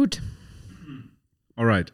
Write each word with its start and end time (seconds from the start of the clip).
Gut. 0.00 0.22
Alright. 1.56 1.92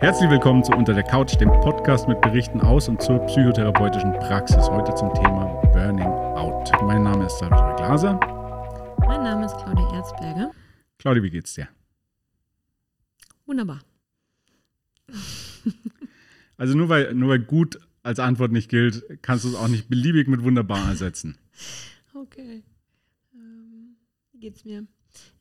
Herzlich 0.00 0.30
willkommen 0.30 0.64
zu 0.64 0.72
Unter 0.72 0.94
der 0.94 1.02
Couch, 1.02 1.38
dem 1.38 1.50
Podcast 1.60 2.08
mit 2.08 2.18
Berichten 2.22 2.62
aus 2.62 2.88
und 2.88 3.02
zur 3.02 3.18
psychotherapeutischen 3.26 4.14
Praxis. 4.14 4.70
Heute 4.70 4.94
zum 4.94 5.12
Thema 5.12 5.60
Burning 5.74 6.06
Out. 6.06 6.72
Mein 6.84 7.02
Name 7.02 7.26
ist 7.26 7.38
Salvatore 7.38 7.76
Glaser. 7.76 8.18
Mein 9.06 9.22
Name 9.22 9.44
ist 9.44 9.58
Claudia 9.58 9.94
Erzberger. 9.94 10.50
Claudia, 10.98 11.22
wie 11.22 11.30
geht's 11.30 11.52
dir? 11.52 11.68
Wunderbar. 13.52 13.84
Also 16.58 16.76
nur 16.76 16.88
weil, 16.88 17.12
nur 17.14 17.30
weil 17.30 17.40
gut 17.40 17.80
als 18.04 18.20
Antwort 18.20 18.52
nicht 18.52 18.68
gilt, 18.68 19.02
kannst 19.20 19.44
du 19.44 19.48
es 19.48 19.54
auch 19.56 19.66
nicht 19.68 19.88
beliebig 19.88 20.28
mit 20.28 20.42
wunderbar 20.42 20.88
ersetzen. 20.88 21.36
Okay. 22.14 22.62
Ähm, 23.34 23.96
wie 24.30 24.38
geht's 24.38 24.64
mir? 24.64 24.86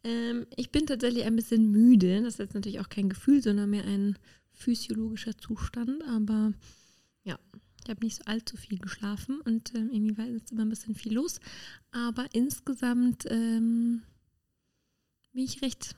Ähm, 0.04 0.48
ich 0.56 0.72
bin 0.72 0.88
tatsächlich 0.88 1.26
ein 1.26 1.36
bisschen 1.36 1.70
müde. 1.70 2.22
Das 2.24 2.36
ist 2.36 2.40
jetzt 2.40 2.56
natürlich 2.56 2.80
auch 2.80 2.90
kein 2.90 3.10
Gefühl, 3.10 3.44
sondern 3.44 3.70
mehr 3.70 3.86
ein 3.86 4.18
physiologischer 4.52 5.38
Zustand, 5.38 6.02
aber 6.08 6.54
ja, 7.24 7.38
ich 7.84 7.90
habe 7.90 8.04
nicht 8.04 8.16
so 8.16 8.24
allzu 8.26 8.58
viel 8.58 8.80
geschlafen 8.80 9.42
und 9.42 9.76
ähm, 9.76 9.90
irgendwie 9.92 10.18
war 10.18 10.26
jetzt 10.26 10.52
immer 10.52 10.64
ein 10.64 10.70
bisschen 10.70 10.96
viel 10.96 11.14
los. 11.14 11.40
Aber 11.92 12.26
insgesamt 12.34 13.26
ähm, 13.30 14.02
bin 15.34 15.44
ich 15.44 15.62
recht, 15.62 15.96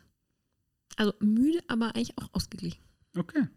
also 0.97 1.13
müde, 1.19 1.59
aber 1.67 1.95
eigentlich 1.95 2.17
auch 2.17 2.29
ausgeglichen. 2.33 2.79
Okay. 3.17 3.47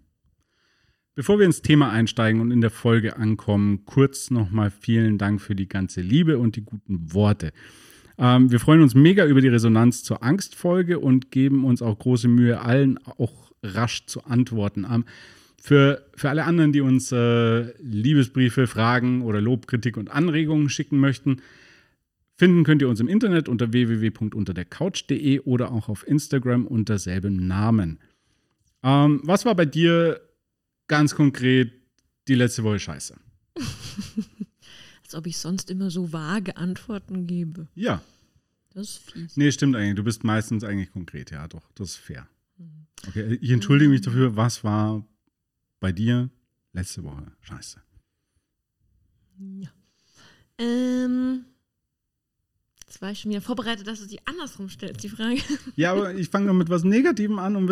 Bevor 1.15 1.39
wir 1.39 1.47
ins 1.47 1.63
Thema 1.63 1.91
einsteigen 1.91 2.43
und 2.43 2.51
in 2.51 2.61
der 2.61 2.71
Folge 2.71 3.17
ankommen, 3.17 3.87
kurz 3.87 4.31
nochmal 4.31 4.71
vielen 4.71 5.17
Dank 5.17 5.41
für 5.41 5.55
die 5.55 5.69
ganze 5.69 6.03
Liebe 6.03 6.39
und 6.39 6.57
die 6.57 6.63
guten 6.63 7.15
Worte. 7.15 7.53
Ähm, 8.19 8.51
wir 8.51 8.61
freuen 8.61 8.83
uns 8.83 8.95
mega 8.95 9.25
über 9.25 9.41
die 9.41 9.49
Resonanz 9.49 10.03
zur 10.03 10.23
Angstfolge 10.23 10.99
und 10.99 11.31
geben 11.31 11.65
uns 11.65 11.81
auch 11.81 11.99
große 11.99 12.29
Mühe, 12.29 12.61
allen 12.61 12.99
auch 12.99 13.51
rasch 13.63 14.07
zu 14.07 14.25
antworten. 14.25 14.87
Ähm, 14.91 15.05
für, 15.61 16.07
für 16.15 16.31
alle 16.31 16.45
anderen, 16.45 16.73
die 16.73 16.81
uns 16.81 17.11
äh, 17.13 17.73
Liebesbriefe, 17.83 18.67
Fragen 18.67 19.23
oder 19.23 19.41
Lob, 19.41 19.67
Kritik 19.67 19.97
und 19.97 20.11
Anregungen 20.11 20.69
schicken 20.69 21.01
möchten, 21.01 21.43
finden 22.37 22.65
könnt 22.65 22.83
ihr 22.83 22.89
uns 22.89 23.01
im 23.01 23.09
Internet 23.09 23.49
unter 23.49 23.73
www.unterdercouch.de 23.73 25.41
oder 25.41 25.73
auch 25.73 25.89
auf 25.89 26.07
Instagram 26.07 26.67
unter 26.67 26.99
selben 26.99 27.47
Namen. 27.47 27.99
Ähm, 28.83 29.21
was 29.25 29.45
war 29.45 29.55
bei 29.55 29.67
dir 29.67 30.21
ganz 30.87 31.15
konkret 31.15 31.73
die 32.29 32.35
letzte 32.35 32.63
Woche 32.63 32.79
scheiße? 32.79 33.17
Als 35.03 35.15
ob 35.15 35.27
ich 35.27 35.39
sonst 35.39 35.71
immer 35.71 35.91
so 35.91 36.13
vage 36.13 36.57
Antworten 36.57 37.27
gebe. 37.27 37.69
Ja. 37.75 38.03
Das 38.75 38.89
ist 38.89 39.11
fies. 39.11 39.37
Nee, 39.37 39.51
stimmt 39.53 39.75
eigentlich. 39.77 39.95
Du 39.95 40.05
bist 40.05 40.23
meistens 40.25 40.63
eigentlich 40.63 40.91
konkret, 40.91 41.31
ja, 41.31 41.49
doch. 41.49 41.71
Das 41.75 41.91
ist 41.91 41.97
fair. 41.97 42.29
Okay, 43.09 43.39
ich 43.41 43.51
entschuldige 43.51 43.91
mich 43.91 44.01
dafür. 44.01 44.37
Was 44.37 44.65
war 44.65 45.07
bei 45.81 45.93
dir 45.93 46.31
letzte 46.73 47.05
Woche? 47.05 47.33
Scheiße. 47.41 47.81
Ja. 49.39 49.71
Ähm, 50.59 51.45
jetzt 52.87 53.03
war 53.03 53.11
ich 53.11 53.21
schon 53.21 53.31
wieder 53.31 53.41
vorbereitet, 53.41 53.87
dass 53.87 54.01
du 54.01 54.07
die 54.07 54.25
andersrum 54.27 54.69
stellst, 54.69 55.03
die 55.03 55.09
Frage. 55.09 55.41
Ja, 55.77 55.93
aber 55.93 56.15
ich 56.15 56.29
fange 56.29 56.53
mit 56.53 56.69
was 56.69 56.85
Negativem 56.85 57.39
an, 57.39 57.57
um 57.57 57.67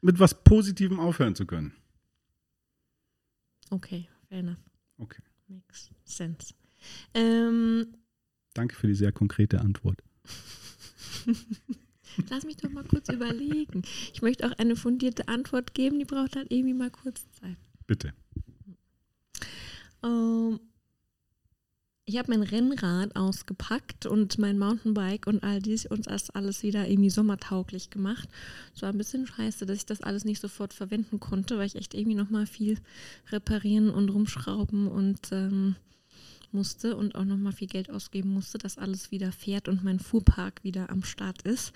mit 0.00 0.18
was 0.18 0.42
Positivem 0.44 1.00
aufhören 1.00 1.34
zu 1.34 1.46
können. 1.46 1.74
Okay, 3.70 4.08
fair 4.28 4.38
enough. 4.38 4.58
Okay. 4.98 5.22
Makes 5.48 5.90
sense. 6.04 6.54
Ähm, 7.14 7.94
Danke 8.54 8.76
für 8.76 8.86
die 8.86 8.94
sehr 8.94 9.12
konkrete 9.12 9.60
Antwort. 9.60 10.02
Lass 12.30 12.44
mich 12.44 12.56
doch 12.56 12.70
mal 12.70 12.84
kurz 12.84 13.08
überlegen. 13.08 13.82
Ich 14.12 14.22
möchte 14.22 14.46
auch 14.46 14.58
eine 14.58 14.76
fundierte 14.76 15.28
Antwort 15.28 15.74
geben, 15.74 15.98
die 15.98 16.04
braucht 16.04 16.36
halt 16.36 16.50
irgendwie 16.50 16.74
mal 16.74 16.90
kurz 16.90 17.30
Zeit. 17.32 17.56
Bitte. 17.86 18.12
Ähm, 20.02 20.60
ich 22.08 22.16
habe 22.16 22.30
mein 22.30 22.42
Rennrad 22.42 23.14
ausgepackt 23.16 24.06
und 24.06 24.38
mein 24.38 24.58
Mountainbike 24.58 25.26
und 25.26 25.44
all 25.44 25.60
dies 25.60 25.84
und 25.84 26.06
das 26.06 26.30
alles 26.30 26.62
wieder 26.62 26.88
irgendwie 26.88 27.10
sommertauglich 27.10 27.90
gemacht. 27.90 28.30
Es 28.74 28.80
war 28.80 28.88
ein 28.88 28.96
bisschen 28.96 29.26
scheiße, 29.26 29.66
dass 29.66 29.76
ich 29.76 29.84
das 29.86 30.02
alles 30.02 30.24
nicht 30.24 30.40
sofort 30.40 30.72
verwenden 30.72 31.20
konnte, 31.20 31.58
weil 31.58 31.66
ich 31.66 31.76
echt 31.76 31.92
irgendwie 31.92 32.16
nochmal 32.16 32.46
viel 32.46 32.78
reparieren 33.30 33.90
und 33.90 34.08
rumschrauben 34.08 34.88
und 34.88 35.20
ähm, 35.32 35.76
musste 36.52 36.96
und 36.96 37.14
auch 37.14 37.24
nochmal 37.24 37.52
viel 37.52 37.68
Geld 37.68 37.90
ausgeben 37.90 38.32
musste, 38.32 38.58
dass 38.58 38.78
alles 38.78 39.10
wieder 39.10 39.32
fährt 39.32 39.68
und 39.68 39.84
mein 39.84 39.98
Fuhrpark 39.98 40.62
wieder 40.64 40.90
am 40.90 41.02
Start 41.02 41.42
ist. 41.42 41.72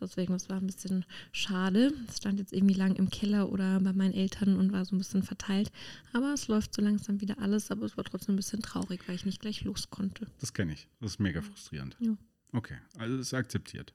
Deswegen, 0.00 0.32
das 0.32 0.48
war 0.48 0.58
ein 0.58 0.66
bisschen 0.66 1.04
schade. 1.32 1.92
Es 2.08 2.18
stand 2.18 2.38
jetzt 2.38 2.52
irgendwie 2.52 2.74
lang 2.74 2.96
im 2.96 3.10
Keller 3.10 3.50
oder 3.50 3.80
bei 3.80 3.92
meinen 3.92 4.14
Eltern 4.14 4.56
und 4.56 4.72
war 4.72 4.84
so 4.84 4.94
ein 4.94 4.98
bisschen 4.98 5.22
verteilt. 5.22 5.70
Aber 6.12 6.32
es 6.32 6.48
läuft 6.48 6.74
so 6.74 6.82
langsam 6.82 7.20
wieder 7.20 7.38
alles, 7.38 7.70
aber 7.70 7.86
es 7.86 7.96
war 7.96 8.04
trotzdem 8.04 8.34
ein 8.34 8.36
bisschen 8.36 8.62
traurig, 8.62 9.06
weil 9.06 9.14
ich 9.14 9.24
nicht 9.24 9.40
gleich 9.40 9.64
los 9.64 9.90
konnte. 9.90 10.26
Das 10.40 10.52
kenne 10.52 10.72
ich. 10.72 10.88
Das 11.00 11.12
ist 11.12 11.20
mega 11.20 11.42
frustrierend. 11.42 11.96
Ja. 12.00 12.16
Okay, 12.52 12.78
also 12.96 13.18
ist 13.18 13.34
akzeptiert. 13.34 13.94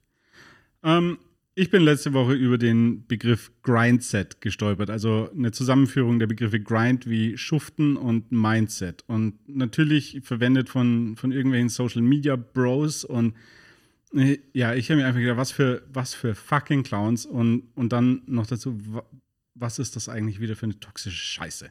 Ähm, 0.83 1.17
ich 1.55 1.69
bin 1.69 1.83
letzte 1.83 2.13
Woche 2.13 2.33
über 2.33 2.57
den 2.57 3.05
Begriff 3.05 3.51
Grindset 3.61 4.41
gestolpert, 4.41 4.89
also 4.89 5.29
eine 5.31 5.51
Zusammenführung 5.51 6.17
der 6.17 6.27
Begriffe 6.27 6.59
Grind 6.59 7.07
wie 7.07 7.37
Schuften 7.37 7.95
und 7.95 8.31
Mindset. 8.31 9.03
Und 9.07 9.37
natürlich 9.47 10.21
verwendet 10.23 10.69
von, 10.69 11.15
von 11.15 11.31
irgendwelchen 11.31 11.69
Social 11.69 12.01
Media 12.01 12.35
Bros. 12.35 13.03
Und 13.03 13.35
äh, 14.15 14.39
ja, 14.53 14.73
ich 14.73 14.89
habe 14.89 15.01
mir 15.01 15.07
einfach 15.07 15.19
gedacht, 15.19 15.37
was 15.37 15.51
für, 15.51 15.83
was 15.93 16.15
für 16.15 16.33
fucking 16.33 16.81
Clowns. 16.81 17.25
Und, 17.25 17.63
und 17.75 17.93
dann 17.93 18.23
noch 18.25 18.47
dazu, 18.47 18.75
wa- 18.93 19.05
was 19.53 19.77
ist 19.77 19.95
das 19.95 20.09
eigentlich 20.09 20.39
wieder 20.39 20.55
für 20.55 20.65
eine 20.65 20.79
toxische 20.79 21.23
Scheiße? 21.23 21.69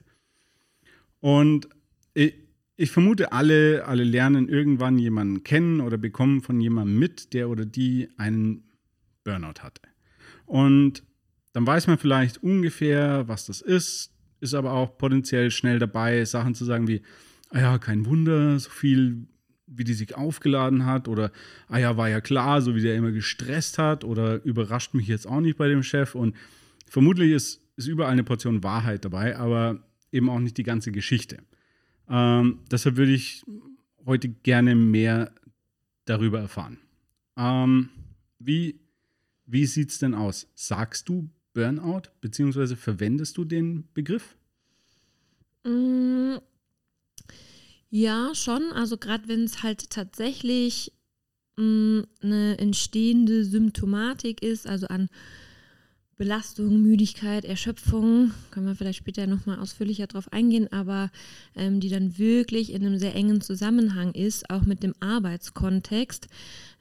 Und 1.18 1.68
ich, 2.14 2.34
ich 2.76 2.92
vermute, 2.92 3.32
alle, 3.32 3.84
alle 3.86 4.04
lernen 4.04 4.48
irgendwann 4.48 4.98
jemanden 4.98 5.42
kennen 5.42 5.80
oder 5.80 5.98
bekommen 5.98 6.40
von 6.40 6.60
jemandem 6.60 7.00
mit, 7.00 7.32
der 7.32 7.48
oder 7.48 7.64
die 7.64 8.08
einen 8.16 8.62
Burnout 9.24 9.62
hatte. 9.62 9.82
Und 10.46 11.02
dann 11.52 11.66
weiß 11.66 11.86
man 11.86 11.98
vielleicht 11.98 12.42
ungefähr, 12.42 13.28
was 13.28 13.46
das 13.46 13.60
ist, 13.60 14.12
ist 14.40 14.54
aber 14.54 14.72
auch 14.72 14.98
potenziell 14.98 15.50
schnell 15.50 15.78
dabei, 15.78 16.24
Sachen 16.24 16.54
zu 16.54 16.64
sagen 16.64 16.88
wie, 16.88 17.02
ah 17.50 17.60
ja, 17.60 17.78
kein 17.78 18.06
Wunder, 18.06 18.58
so 18.58 18.70
viel, 18.70 19.28
wie 19.66 19.84
die 19.84 19.94
sich 19.94 20.16
aufgeladen 20.16 20.86
hat, 20.86 21.08
oder 21.08 21.30
ah 21.68 21.78
ja, 21.78 21.96
war 21.96 22.08
ja 22.08 22.20
klar, 22.20 22.60
so 22.62 22.74
wie 22.74 22.82
der 22.82 22.96
immer 22.96 23.12
gestresst 23.12 23.78
hat, 23.78 24.04
oder 24.04 24.42
überrascht 24.44 24.94
mich 24.94 25.06
jetzt 25.06 25.26
auch 25.26 25.40
nicht 25.40 25.58
bei 25.58 25.68
dem 25.68 25.82
Chef. 25.82 26.14
Und 26.14 26.34
vermutlich 26.88 27.30
ist, 27.30 27.60
ist 27.76 27.86
überall 27.86 28.12
eine 28.12 28.24
Portion 28.24 28.64
Wahrheit 28.64 29.04
dabei, 29.04 29.36
aber 29.36 29.82
eben 30.10 30.28
auch 30.28 30.40
nicht 30.40 30.56
die 30.56 30.64
ganze 30.64 30.90
Geschichte. 30.92 31.38
Ähm, 32.08 32.60
deshalb 32.70 32.96
würde 32.96 33.12
ich 33.12 33.44
heute 34.04 34.28
gerne 34.28 34.74
mehr 34.74 35.32
darüber 36.04 36.40
erfahren. 36.40 36.78
Ähm, 37.36 37.90
wie 38.38 38.81
wie 39.46 39.66
sieht 39.66 39.90
es 39.90 39.98
denn 39.98 40.14
aus? 40.14 40.48
Sagst 40.54 41.08
du 41.08 41.30
Burnout, 41.54 42.02
beziehungsweise 42.20 42.76
verwendest 42.76 43.36
du 43.36 43.44
den 43.44 43.88
Begriff? 43.94 44.36
Mm, 45.64 46.38
Ja, 47.90 48.34
schon. 48.34 48.72
Also 48.72 48.96
gerade 48.96 49.28
wenn 49.28 49.44
es 49.44 49.62
halt 49.62 49.90
tatsächlich 49.90 50.92
mm, 51.58 52.00
eine 52.22 52.58
entstehende 52.58 53.44
Symptomatik 53.44 54.42
ist, 54.42 54.66
also 54.66 54.86
an 54.86 55.08
Belastung, 56.16 56.80
Müdigkeit, 56.80 57.44
Erschöpfung, 57.44 58.32
können 58.50 58.66
wir 58.66 58.76
vielleicht 58.76 58.98
später 58.98 59.26
nochmal 59.26 59.58
ausführlicher 59.58 60.06
drauf 60.06 60.32
eingehen, 60.32 60.72
aber 60.72 61.10
ähm, 61.54 61.80
die 61.80 61.90
dann 61.90 62.16
wirklich 62.16 62.72
in 62.72 62.86
einem 62.86 62.98
sehr 62.98 63.14
engen 63.14 63.42
Zusammenhang 63.42 64.12
ist, 64.14 64.48
auch 64.48 64.62
mit 64.62 64.82
dem 64.82 64.94
Arbeitskontext. 65.00 66.28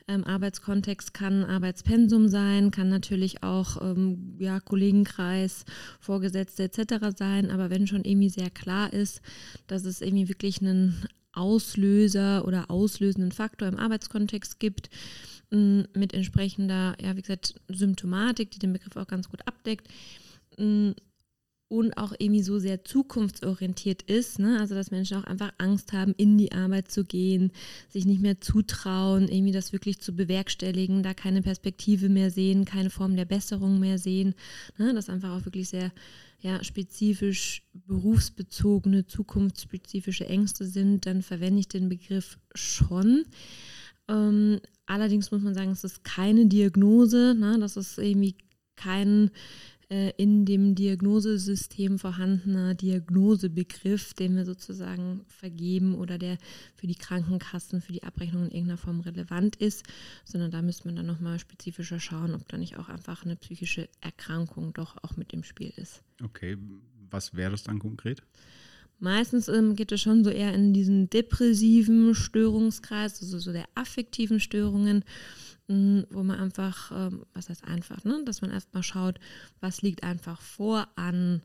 Ähm, 0.08 0.24
Arbeitskontext 0.24 1.14
kann 1.14 1.44
Arbeitspensum 1.44 2.28
sein, 2.28 2.72
kann 2.72 2.90
natürlich 2.90 3.44
auch 3.44 3.82
ähm, 3.82 4.36
ja, 4.40 4.60
Kollegenkreis, 4.60 5.66
Vorgesetzte 6.00 6.64
etc. 6.64 7.16
sein, 7.18 7.52
aber 7.52 7.70
wenn 7.70 7.88
schon 7.88 8.04
irgendwie 8.04 8.30
sehr 8.30 8.50
klar 8.50 8.92
ist, 8.92 9.22
dass 9.68 9.86
es 9.86 10.02
irgendwie 10.02 10.30
wirklich 10.30 10.62
einen 10.62 11.06
Auslöser 11.34 12.46
oder 12.46 12.70
auslösenden 12.70 13.32
Faktor 13.32 13.68
im 13.68 13.78
Arbeitskontext 13.78 14.60
gibt, 14.60 14.90
mh, 15.52 15.86
mit 15.96 16.14
entsprechender, 16.14 16.96
ja, 17.02 17.16
wie 17.16 17.22
gesagt, 17.22 17.56
Symptomatik, 17.70 18.52
die 18.52 18.60
den 18.60 18.74
Begriff 18.74 18.96
auch 18.96 19.08
ganz 19.08 19.30
gut 19.30 19.48
abdeckt, 19.48 19.88
mh, 20.58 20.94
und 21.72 21.96
auch 21.96 22.12
irgendwie 22.20 22.44
so 22.44 22.60
sehr 22.60 22.84
zukunftsorientiert 22.84 24.02
ist. 24.04 24.40
Ne? 24.40 24.60
Also 24.60 24.76
dass 24.76 24.92
Menschen 24.92 25.18
auch 25.18 25.24
einfach 25.24 25.54
Angst 25.58 25.94
haben, 25.94 26.14
in 26.18 26.38
die 26.38 26.52
Arbeit 26.52 26.92
zu 26.92 27.06
gehen, 27.06 27.54
sich 27.88 28.06
nicht 28.06 28.22
mehr 28.22 28.42
zutrauen, 28.42 29.30
irgendwie 29.30 29.54
das 29.54 29.72
wirklich 29.72 30.02
zu 30.02 30.14
bewerkstelligen, 30.14 31.02
da 31.02 31.14
keine 31.14 31.42
Perspektive 31.42 32.10
mehr 32.10 32.30
sehen, 32.30 32.66
keine 32.66 32.90
Form 32.90 33.16
der 33.16 33.24
Besserung 33.24 33.80
mehr 33.80 33.98
sehen. 33.98 34.36
Ne? 34.78 34.94
Das 34.94 35.10
einfach 35.10 35.32
auch 35.32 35.46
wirklich 35.46 35.70
sehr 35.70 35.94
ja, 36.42 36.62
spezifisch 36.62 37.64
berufsbezogene, 37.88 39.08
zukunftsspezifische 39.08 40.28
Ängste 40.28 40.66
sind, 40.66 41.06
dann 41.06 41.22
verwende 41.22 41.62
ich 41.62 41.70
den 41.70 41.88
Begriff 41.88 42.38
schon. 42.54 43.24
Ähm, 44.10 44.60
allerdings 44.88 45.32
muss 45.32 45.42
man 45.42 45.54
sagen, 45.54 45.72
es 45.72 45.86
ist 45.86 46.04
keine 46.04 46.48
Diagnose, 46.48 47.34
ne? 47.34 47.58
das 47.60 47.78
ist 47.78 47.98
irgendwie 47.98 48.36
kein 48.76 49.32
äh, 49.92 50.14
in 50.16 50.46
dem 50.46 50.74
Diagnosesystem 50.74 52.00
vorhandener 52.00 52.76
Diagnosebegriff, 52.76 54.14
den 54.14 54.38
wir 54.38 54.46
sozusagen 54.46 55.26
vergeben 55.28 55.96
oder 55.96 56.18
der 56.18 56.38
für 56.76 56.88
die 56.88 56.96
Krankenkassen, 56.96 57.82
für 57.82 57.92
die 57.92 58.04
Abrechnung 58.04 58.44
in 58.46 58.52
irgendeiner 58.52 58.78
Form 58.78 59.02
relevant 59.02 59.58
ist, 59.58 59.84
sondern 60.24 60.50
da 60.50 60.62
müsste 60.62 60.88
man 60.88 60.96
dann 60.96 61.08
nochmal 61.08 61.40
spezifischer 61.40 62.00
schauen, 62.00 62.34
ob 62.34 62.48
da 62.48 62.58
nicht 62.58 62.78
auch 62.78 62.88
einfach 62.88 63.26
eine 63.26 63.36
psychische 63.36 63.90
Erkrankung 64.00 64.72
doch 64.74 64.96
auch 65.04 65.18
mit 65.18 65.34
im 65.34 65.44
Spiel 65.44 65.74
ist. 65.76 66.02
Okay, 66.24 66.58
was 67.10 67.36
wäre 67.36 67.52
das 67.52 67.64
dann 67.64 67.80
konkret? 67.80 68.24
Meistens 69.00 69.50
ähm, 69.50 69.76
geht 69.76 69.92
es 69.92 70.00
schon 70.00 70.24
so 70.24 70.30
eher 70.30 70.54
in 70.54 70.74
diesen 70.74 71.10
depressiven 71.10 72.16
Störungskreis, 72.16 73.22
also 73.22 73.40
so 73.40 73.52
der 73.52 73.66
affektiven 73.76 74.40
Störungen 74.40 75.04
wo 76.10 76.24
man 76.24 76.40
einfach, 76.40 76.92
ähm, 76.92 77.26
was 77.34 77.50
heißt 77.50 77.66
einfach, 77.66 78.04
ne? 78.04 78.22
dass 78.26 78.42
man 78.42 78.52
erstmal 78.52 78.84
schaut, 78.84 79.20
was 79.60 79.82
liegt 79.82 80.04
einfach 80.04 80.42
vor 80.42 80.88
an 80.96 81.42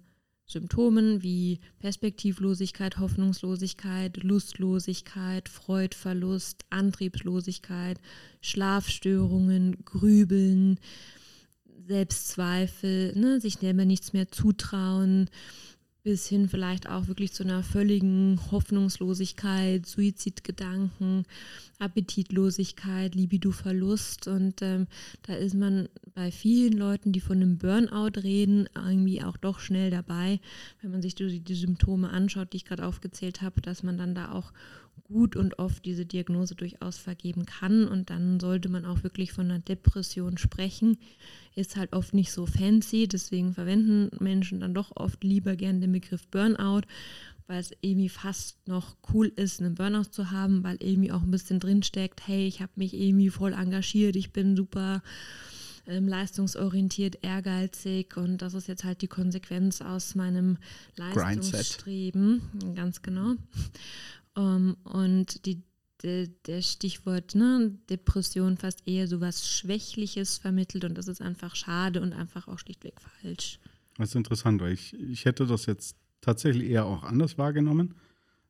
Symptomen 0.46 1.22
wie 1.22 1.58
Perspektivlosigkeit, 1.80 2.98
Hoffnungslosigkeit, 2.98 4.22
Lustlosigkeit, 4.22 5.48
Freudverlust, 5.48 6.64
Antriebslosigkeit, 6.70 8.00
Schlafstörungen, 8.40 9.84
Grübeln, 9.84 10.78
Selbstzweifel, 11.86 13.18
ne? 13.18 13.40
sich 13.40 13.54
selber 13.54 13.84
nichts 13.84 14.12
mehr 14.12 14.28
zutrauen, 14.28 15.28
bis 16.06 16.28
hin 16.28 16.48
vielleicht 16.48 16.88
auch 16.88 17.08
wirklich 17.08 17.32
zu 17.32 17.42
einer 17.42 17.64
völligen 17.64 18.38
Hoffnungslosigkeit, 18.52 19.84
Suizidgedanken, 19.84 21.24
Appetitlosigkeit, 21.80 23.16
Libidoverlust. 23.16 24.28
Und 24.28 24.62
ähm, 24.62 24.86
da 25.22 25.34
ist 25.34 25.56
man 25.56 25.88
bei 26.14 26.30
vielen 26.30 26.74
Leuten, 26.74 27.10
die 27.10 27.18
von 27.18 27.38
einem 27.38 27.58
Burnout 27.58 28.20
reden, 28.22 28.68
irgendwie 28.76 29.24
auch 29.24 29.36
doch 29.36 29.58
schnell 29.58 29.90
dabei, 29.90 30.38
wenn 30.80 30.92
man 30.92 31.02
sich 31.02 31.16
die, 31.16 31.40
die 31.40 31.54
Symptome 31.56 32.08
anschaut, 32.10 32.52
die 32.52 32.58
ich 32.58 32.66
gerade 32.66 32.86
aufgezählt 32.86 33.42
habe, 33.42 33.60
dass 33.60 33.82
man 33.82 33.98
dann 33.98 34.14
da 34.14 34.30
auch 34.30 34.52
gut 35.04 35.36
und 35.36 35.58
oft 35.58 35.84
diese 35.84 36.06
Diagnose 36.06 36.54
durchaus 36.54 36.98
vergeben 36.98 37.46
kann. 37.46 37.86
Und 37.86 38.10
dann 38.10 38.40
sollte 38.40 38.68
man 38.68 38.84
auch 38.84 39.02
wirklich 39.02 39.32
von 39.32 39.50
einer 39.50 39.60
Depression 39.60 40.38
sprechen. 40.38 40.98
Ist 41.54 41.76
halt 41.76 41.92
oft 41.92 42.14
nicht 42.14 42.32
so 42.32 42.46
fancy, 42.46 43.08
deswegen 43.08 43.54
verwenden 43.54 44.10
Menschen 44.22 44.60
dann 44.60 44.74
doch 44.74 44.92
oft 44.94 45.22
lieber 45.24 45.56
gern 45.56 45.80
den 45.80 45.92
Begriff 45.92 46.26
Burnout, 46.28 46.82
weil 47.46 47.60
es 47.60 47.70
irgendwie 47.80 48.08
fast 48.08 48.66
noch 48.66 48.96
cool 49.12 49.32
ist, 49.36 49.60
einen 49.60 49.74
Burnout 49.74 50.10
zu 50.10 50.30
haben, 50.30 50.64
weil 50.64 50.76
irgendwie 50.80 51.12
auch 51.12 51.22
ein 51.22 51.30
bisschen 51.30 51.60
drinsteckt, 51.60 52.26
hey, 52.26 52.46
ich 52.46 52.60
habe 52.60 52.72
mich 52.76 52.92
irgendwie 52.92 53.30
voll 53.30 53.52
engagiert, 53.52 54.16
ich 54.16 54.32
bin 54.32 54.56
super 54.56 55.02
ähm, 55.86 56.08
leistungsorientiert, 56.08 57.18
ehrgeizig 57.22 58.16
und 58.16 58.42
das 58.42 58.54
ist 58.54 58.66
jetzt 58.66 58.84
halt 58.84 59.02
die 59.02 59.08
Konsequenz 59.08 59.80
aus 59.80 60.14
meinem 60.14 60.58
Leistungsstreben. 60.96 62.42
Ganz 62.74 63.02
genau. 63.02 63.34
Um, 64.36 64.44
ähm, 64.44 64.76
und 64.84 65.46
die, 65.46 65.62
de, 66.02 66.28
der 66.46 66.62
Stichwort 66.62 67.34
ne, 67.34 67.78
Depression 67.88 68.56
fast 68.56 68.86
eher 68.86 69.08
so 69.08 69.20
was 69.20 69.48
Schwächliches 69.48 70.38
vermittelt 70.38 70.84
und 70.84 70.96
das 70.96 71.08
ist 71.08 71.22
einfach 71.22 71.56
schade 71.56 72.00
und 72.02 72.12
einfach 72.12 72.46
auch 72.48 72.58
schlichtweg 72.58 73.00
falsch. 73.00 73.58
Das 73.96 74.10
ist 74.10 74.14
interessant, 74.14 74.60
weil 74.60 74.72
ich, 74.72 74.94
ich 74.94 75.24
hätte 75.24 75.46
das 75.46 75.66
jetzt 75.66 75.96
tatsächlich 76.20 76.68
eher 76.68 76.84
auch 76.84 77.02
anders 77.02 77.38
wahrgenommen. 77.38 77.94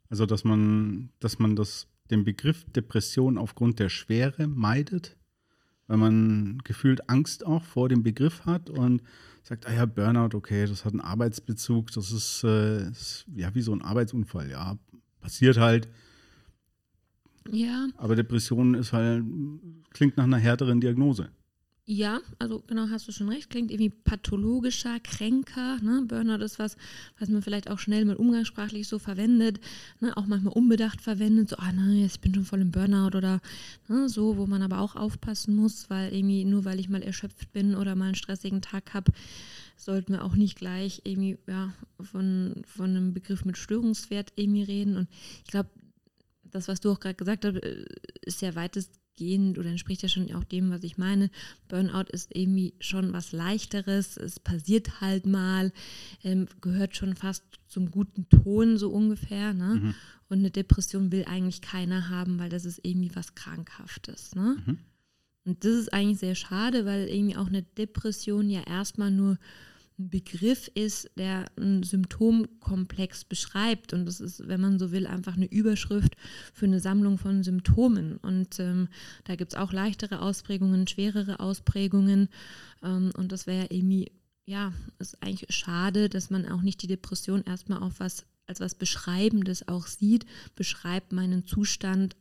Also, 0.09 0.27
dass 0.27 0.44
man, 0.44 1.11
dass 1.21 1.38
man 1.38 1.56
das, 1.56 1.88
den 2.11 2.25
Begriff 2.25 2.65
Depression 2.73 3.38
aufgrund 3.38 3.79
der 3.79 3.88
Schwere 3.88 4.47
meidet, 4.47 5.17
weil 5.87 5.97
man 5.99 6.59
gefühlt 6.65 7.09
Angst 7.09 7.47
auch 7.47 7.62
vor 7.62 7.88
dem 7.88 8.03
Begriff 8.03 8.44
hat 8.44 8.71
und 8.71 9.03
sagt, 9.43 9.67
ah 9.67 9.73
ja, 9.73 9.87
Burnout, 9.87 10.37
okay, 10.37 10.67
das 10.67 10.85
hat 10.85 10.93
einen 10.93 11.00
Arbeitsbezug, 11.00 11.93
das 11.93 12.11
ist, 12.11 12.43
äh, 12.44 12.91
ja 13.35 13.55
wie 13.55 13.62
so 13.62 13.73
ein 13.73 13.83
Arbeitsunfall, 13.83 14.50
ja, 14.50 14.79
passiert 15.21 15.57
halt. 15.59 15.89
Ja. 17.51 17.89
Aber 17.97 18.17
Depression 18.17 18.75
ist 18.75 18.93
halt, 18.93 19.25
klingt 19.91 20.17
nach 20.17 20.25
einer 20.25 20.39
härteren 20.39 20.81
Diagnose. 20.81 21.31
Ja, 21.89 22.21
also 22.41 22.65
genau, 22.67 22.89
hast 22.91 23.07
du 23.07 23.13
schon 23.13 23.29
recht, 23.29 23.49
klingt 23.49 23.71
irgendwie 23.71 23.91
pathologischer, 23.91 24.99
kränker. 24.99 25.79
Ne? 25.81 26.03
Burnout 26.05 26.43
ist 26.45 26.59
was, 26.59 26.77
was 27.21 27.29
man 27.29 27.43
vielleicht 27.43 27.71
auch 27.71 27.79
schnell 27.79 28.05
mal 28.05 28.17
umgangssprachlich 28.17 28.89
so 28.89 28.99
verwendet, 28.99 29.61
ne? 30.01 30.17
auch 30.17 30.27
manchmal 30.27 30.55
unbedacht 30.55 31.01
verwendet, 31.01 31.51
so, 31.51 31.57
ah 31.59 31.71
nein, 31.71 32.05
ich 32.05 32.19
bin 32.19 32.35
schon 32.35 32.45
voll 32.45 32.61
im 32.61 32.73
Burnout 32.73 33.17
oder 33.17 33.41
ne? 33.87 34.09
so, 34.09 34.37
wo 34.37 34.47
man 34.47 34.62
aber 34.62 34.81
auch 34.81 34.97
aufpassen 34.97 35.55
muss, 35.55 35.89
weil 35.89 36.12
irgendwie 36.12 36.45
nur 36.45 36.65
weil 36.65 36.81
ich 36.81 36.89
mal 36.89 37.03
erschöpft 37.03 37.53
bin 37.53 37.77
oder 37.77 37.95
mal 37.95 38.07
einen 38.07 38.15
stressigen 38.17 38.62
Tag 38.62 38.93
habe, 38.93 39.12
sollten 39.76 40.14
wir 40.14 40.25
auch 40.25 40.34
nicht 40.34 40.56
gleich 40.56 41.02
irgendwie 41.05 41.38
ja, 41.46 41.73
von, 42.00 42.62
von 42.67 42.90
einem 42.90 43.14
Begriff 43.14 43.44
mit 43.44 43.58
Störungswert 43.58 44.32
irgendwie 44.37 44.62
reden. 44.62 44.96
Und 44.96 45.08
ich 45.44 45.50
glaube, 45.50 45.70
das, 46.44 46.69
was 46.69 46.81
du 46.81 46.90
auch 46.90 47.00
gerade 47.00 47.14
gesagt 47.14 47.44
hast, 47.44 47.56
äh, 47.56 47.84
ist 48.23 48.43
ja 48.43 48.55
weitestgehend 48.55 49.58
oder 49.58 49.70
entspricht 49.70 50.02
ja 50.02 50.08
schon 50.08 50.32
auch 50.34 50.44
dem, 50.44 50.70
was 50.70 50.82
ich 50.82 50.99
meine. 50.99 51.31
Burnout 51.69 52.11
ist 52.11 52.34
irgendwie 52.34 52.75
schon 52.81 53.12
was 53.12 53.32
Leichteres, 53.32 54.17
es 54.17 54.40
passiert 54.40 55.00
halt 55.00 55.26
mal, 55.26 55.73
ähm, 56.25 56.46
gehört 56.61 56.96
schon 56.96 57.14
fast 57.14 57.44
zum 57.67 57.90
guten 57.90 58.28
Ton 58.28 58.78
so 58.78 58.90
ungefähr. 58.90 59.52
Ne? 59.52 59.81
Mhm. 59.82 59.94
Und 60.28 60.38
eine 60.38 60.50
Depression 60.50 61.12
will 61.12 61.25
eigentlich 61.26 61.61
keiner 61.61 62.08
haben, 62.08 62.38
weil 62.38 62.49
das 62.49 62.64
ist 62.64 62.81
irgendwie 62.82 63.14
was 63.14 63.34
Krankhaftes. 63.34 64.34
Ne? 64.34 64.56
Mhm. 64.67 64.78
Und 65.47 65.65
das 65.65 65.73
ist 65.73 65.93
eigentlich 65.93 66.19
sehr 66.19 66.35
schade, 66.35 66.85
weil 66.85 67.09
irgendwie 67.09 67.37
auch 67.37 67.47
eine 67.47 67.63
Depression 67.63 68.51
ja 68.51 68.63
erstmal 68.67 69.11
nur 69.11 69.39
ein 69.99 70.11
Begriff 70.11 70.69
ist, 70.75 71.09
der 71.17 71.47
einen 71.57 71.83
Symptomkomplex 71.83 73.25
beschreibt. 73.25 73.93
Und 73.93 74.05
das 74.05 74.21
ist, 74.21 74.47
wenn 74.49 74.61
man 74.61 74.79
so 74.79 74.93
will, 74.93 75.07
einfach 75.07 75.37
eine 75.37 75.47
Überschrift 75.47 76.17
für 76.53 76.67
eine 76.67 76.81
Sammlung 76.81 77.17
von 77.17 77.43
Symptomen. 77.43 78.17
Und 78.19 78.59
ähm, 78.59 78.89
da 79.25 79.37
gibt 79.37 79.55
es 79.55 79.59
auch 79.59 79.73
leichtere 79.73 80.21
Ausprägungen, 80.21 80.87
schwerere 80.87 81.41
Ausprägungen. 81.41 82.29
Ähm, 82.83 83.13
und 83.17 83.33
das 83.33 83.47
wäre 83.47 83.69
irgendwie, 83.71 84.11
ja, 84.45 84.73
ist 84.99 85.23
eigentlich 85.23 85.47
schade, 85.55 86.09
dass 86.09 86.29
man 86.29 86.47
auch 86.47 86.61
nicht 86.61 86.83
die 86.83 86.88
Depression 86.88 87.43
erstmal 87.43 87.83
auf 87.83 88.00
was 88.00 88.26
als 88.47 88.61
was 88.61 88.75
Beschreibendes 88.75 89.67
auch 89.69 89.87
sieht, 89.87 90.25
beschreibt 90.55 91.12
meinen 91.12 91.47
Zustand, 91.47 92.17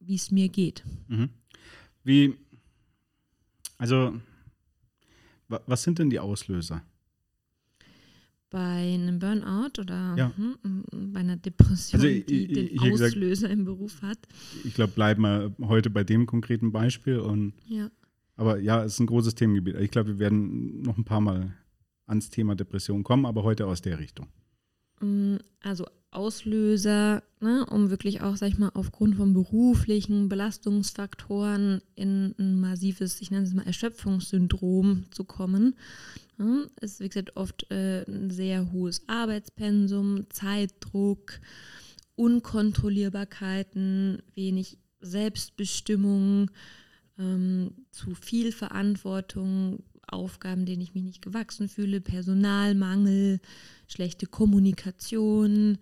wie 0.00 0.14
es 0.14 0.30
mir 0.30 0.48
geht. 0.48 0.84
Mhm. 1.08 1.30
Wie, 2.06 2.36
also, 3.78 4.14
was 5.48 5.82
sind 5.82 5.98
denn 5.98 6.08
die 6.08 6.20
Auslöser? 6.20 6.84
Bei 8.48 8.94
einem 8.94 9.18
Burnout 9.18 9.80
oder 9.80 10.14
ja. 10.16 10.32
hm, 10.36 10.84
bei 11.12 11.18
einer 11.18 11.36
Depression, 11.36 12.00
also, 12.00 12.06
die 12.06 12.46
den 12.46 12.78
Auslöser 12.78 13.48
gesagt, 13.48 13.52
im 13.52 13.64
Beruf 13.64 14.02
hat? 14.02 14.18
Ich 14.62 14.74
glaube, 14.74 14.92
bleiben 14.92 15.22
wir 15.22 15.52
heute 15.66 15.90
bei 15.90 16.04
dem 16.04 16.26
konkreten 16.26 16.70
Beispiel. 16.70 17.18
Und, 17.18 17.54
ja. 17.66 17.90
Aber 18.36 18.60
ja, 18.60 18.84
es 18.84 18.94
ist 18.94 19.00
ein 19.00 19.06
großes 19.06 19.34
Themengebiet. 19.34 19.74
Ich 19.80 19.90
glaube, 19.90 20.10
wir 20.10 20.18
werden 20.20 20.82
noch 20.82 20.96
ein 20.96 21.04
paar 21.04 21.20
Mal 21.20 21.56
ans 22.06 22.30
Thema 22.30 22.54
Depression 22.54 23.02
kommen, 23.02 23.26
aber 23.26 23.42
heute 23.42 23.66
aus 23.66 23.82
der 23.82 23.98
Richtung. 23.98 24.28
Mm, 25.00 25.38
also 25.60 25.86
Auslöser, 26.10 27.22
ne, 27.40 27.66
um 27.66 27.90
wirklich 27.90 28.22
auch, 28.22 28.36
sag 28.36 28.48
ich 28.48 28.58
mal, 28.58 28.70
aufgrund 28.74 29.16
von 29.16 29.34
beruflichen 29.34 30.28
Belastungsfaktoren 30.28 31.82
in 31.94 32.34
ein 32.38 32.60
massives, 32.60 33.20
ich 33.20 33.30
nenne 33.30 33.44
es 33.44 33.54
mal 33.54 33.66
Erschöpfungssyndrom 33.66 35.04
zu 35.10 35.24
kommen. 35.24 35.76
Ne, 36.38 36.70
ist, 36.80 37.00
wie 37.00 37.08
gesagt, 37.08 37.36
oft 37.36 37.70
äh, 37.70 38.04
ein 38.08 38.30
sehr 38.30 38.72
hohes 38.72 39.02
Arbeitspensum, 39.08 40.26
Zeitdruck, 40.30 41.40
Unkontrollierbarkeiten, 42.14 44.22
wenig 44.34 44.78
Selbstbestimmung, 45.00 46.50
ähm, 47.18 47.72
zu 47.90 48.14
viel 48.14 48.52
Verantwortung, 48.52 49.82
Aufgaben, 50.06 50.66
denen 50.66 50.82
ich 50.82 50.94
mich 50.94 51.04
nicht 51.04 51.22
gewachsen 51.22 51.68
fühle, 51.68 52.00
Personalmangel, 52.00 53.40
schlechte 53.86 54.26
Kommunikation, 54.26 55.78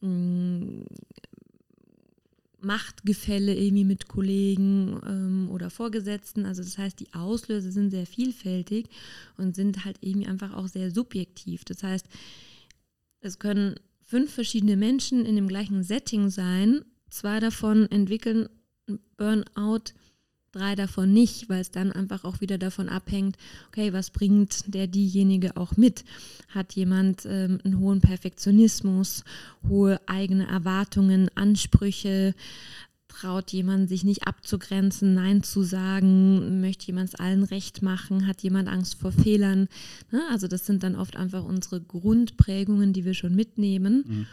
mm, 0.00 0.82
Machtgefälle 2.60 3.54
irgendwie 3.54 3.84
mit 3.84 4.08
Kollegen 4.08 5.00
ähm, 5.06 5.48
oder 5.50 5.70
Vorgesetzten. 5.70 6.44
Also 6.44 6.62
das 6.62 6.76
heißt, 6.76 6.98
die 6.98 7.12
Auslöser 7.14 7.70
sind 7.70 7.90
sehr 7.90 8.06
vielfältig 8.06 8.88
und 9.36 9.54
sind 9.54 9.84
halt 9.84 9.98
irgendwie 10.00 10.26
einfach 10.26 10.54
auch 10.54 10.66
sehr 10.66 10.90
subjektiv. 10.90 11.64
Das 11.64 11.82
heißt, 11.82 12.06
es 13.20 13.38
können 13.38 13.76
fünf 14.02 14.32
verschiedene 14.32 14.76
Menschen 14.76 15.24
in 15.24 15.36
dem 15.36 15.48
gleichen 15.48 15.82
Setting 15.82 16.30
sein. 16.30 16.84
Zwei 17.10 17.40
davon 17.40 17.90
entwickeln 17.90 18.48
Burnout, 19.16 19.92
drei 20.52 20.74
davon 20.74 21.12
nicht, 21.12 21.48
weil 21.48 21.60
es 21.60 21.70
dann 21.70 21.92
einfach 21.92 22.24
auch 22.24 22.40
wieder 22.40 22.58
davon 22.58 22.88
abhängt, 22.88 23.36
okay, 23.68 23.92
was 23.92 24.10
bringt 24.10 24.64
der 24.66 24.86
diejenige 24.86 25.56
auch 25.56 25.76
mit? 25.76 26.04
Hat 26.48 26.74
jemand 26.74 27.26
ähm, 27.26 27.60
einen 27.64 27.78
hohen 27.80 28.00
Perfektionismus, 28.00 29.24
hohe 29.68 30.00
eigene 30.06 30.46
Erwartungen, 30.46 31.30
Ansprüche? 31.34 32.34
Traut 33.08 33.50
jemand 33.52 33.88
sich 33.88 34.04
nicht 34.04 34.26
abzugrenzen, 34.26 35.14
Nein 35.14 35.42
zu 35.42 35.62
sagen? 35.62 36.60
Möchte 36.60 36.86
jemand 36.86 37.08
es 37.08 37.14
allen 37.14 37.42
recht 37.42 37.82
machen? 37.82 38.26
Hat 38.26 38.42
jemand 38.42 38.68
Angst 38.68 39.00
vor 39.00 39.12
Fehlern? 39.12 39.68
Ne? 40.12 40.22
Also 40.30 40.46
das 40.46 40.66
sind 40.66 40.82
dann 40.82 40.94
oft 40.94 41.16
einfach 41.16 41.44
unsere 41.44 41.80
Grundprägungen, 41.80 42.92
die 42.92 43.04
wir 43.04 43.14
schon 43.14 43.34
mitnehmen. 43.34 44.04
Mhm 44.06 44.26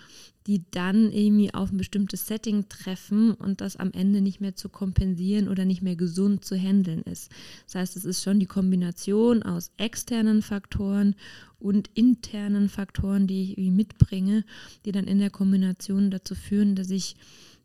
die 0.48 0.64
dann 0.70 1.12
irgendwie 1.12 1.54
auf 1.54 1.72
ein 1.72 1.78
bestimmtes 1.78 2.28
Setting 2.28 2.70
treffen 2.70 3.34
und 3.34 3.62
das 3.62 3.78
am 3.78 3.92
Ende 3.92 4.22
nicht 4.22 4.42
mehr 4.42 4.56
zu 4.56 4.70
kompensieren 4.70 5.48
oder 5.48 5.66
nicht 5.66 5.82
mehr 5.82 5.96
gesund 5.96 6.46
zu 6.46 6.56
handeln 6.56 7.02
ist. 7.02 7.32
Das 7.66 7.76
heißt, 7.76 7.98
es 7.98 8.06
ist 8.06 8.24
schon 8.24 8.40
die 8.40 8.46
Kombination 8.46 9.42
aus 9.42 9.72
externen 9.78 10.44
Faktoren 10.44 11.16
und 11.58 11.90
internen 11.96 12.70
Faktoren, 12.70 13.26
die 13.26 13.54
ich 13.54 13.72
mitbringe, 13.72 14.46
die 14.86 14.92
dann 14.92 15.08
in 15.08 15.18
der 15.18 15.32
Kombination 15.32 16.12
dazu 16.12 16.36
führen, 16.36 16.76
dass 16.76 16.92
ich 16.92 17.16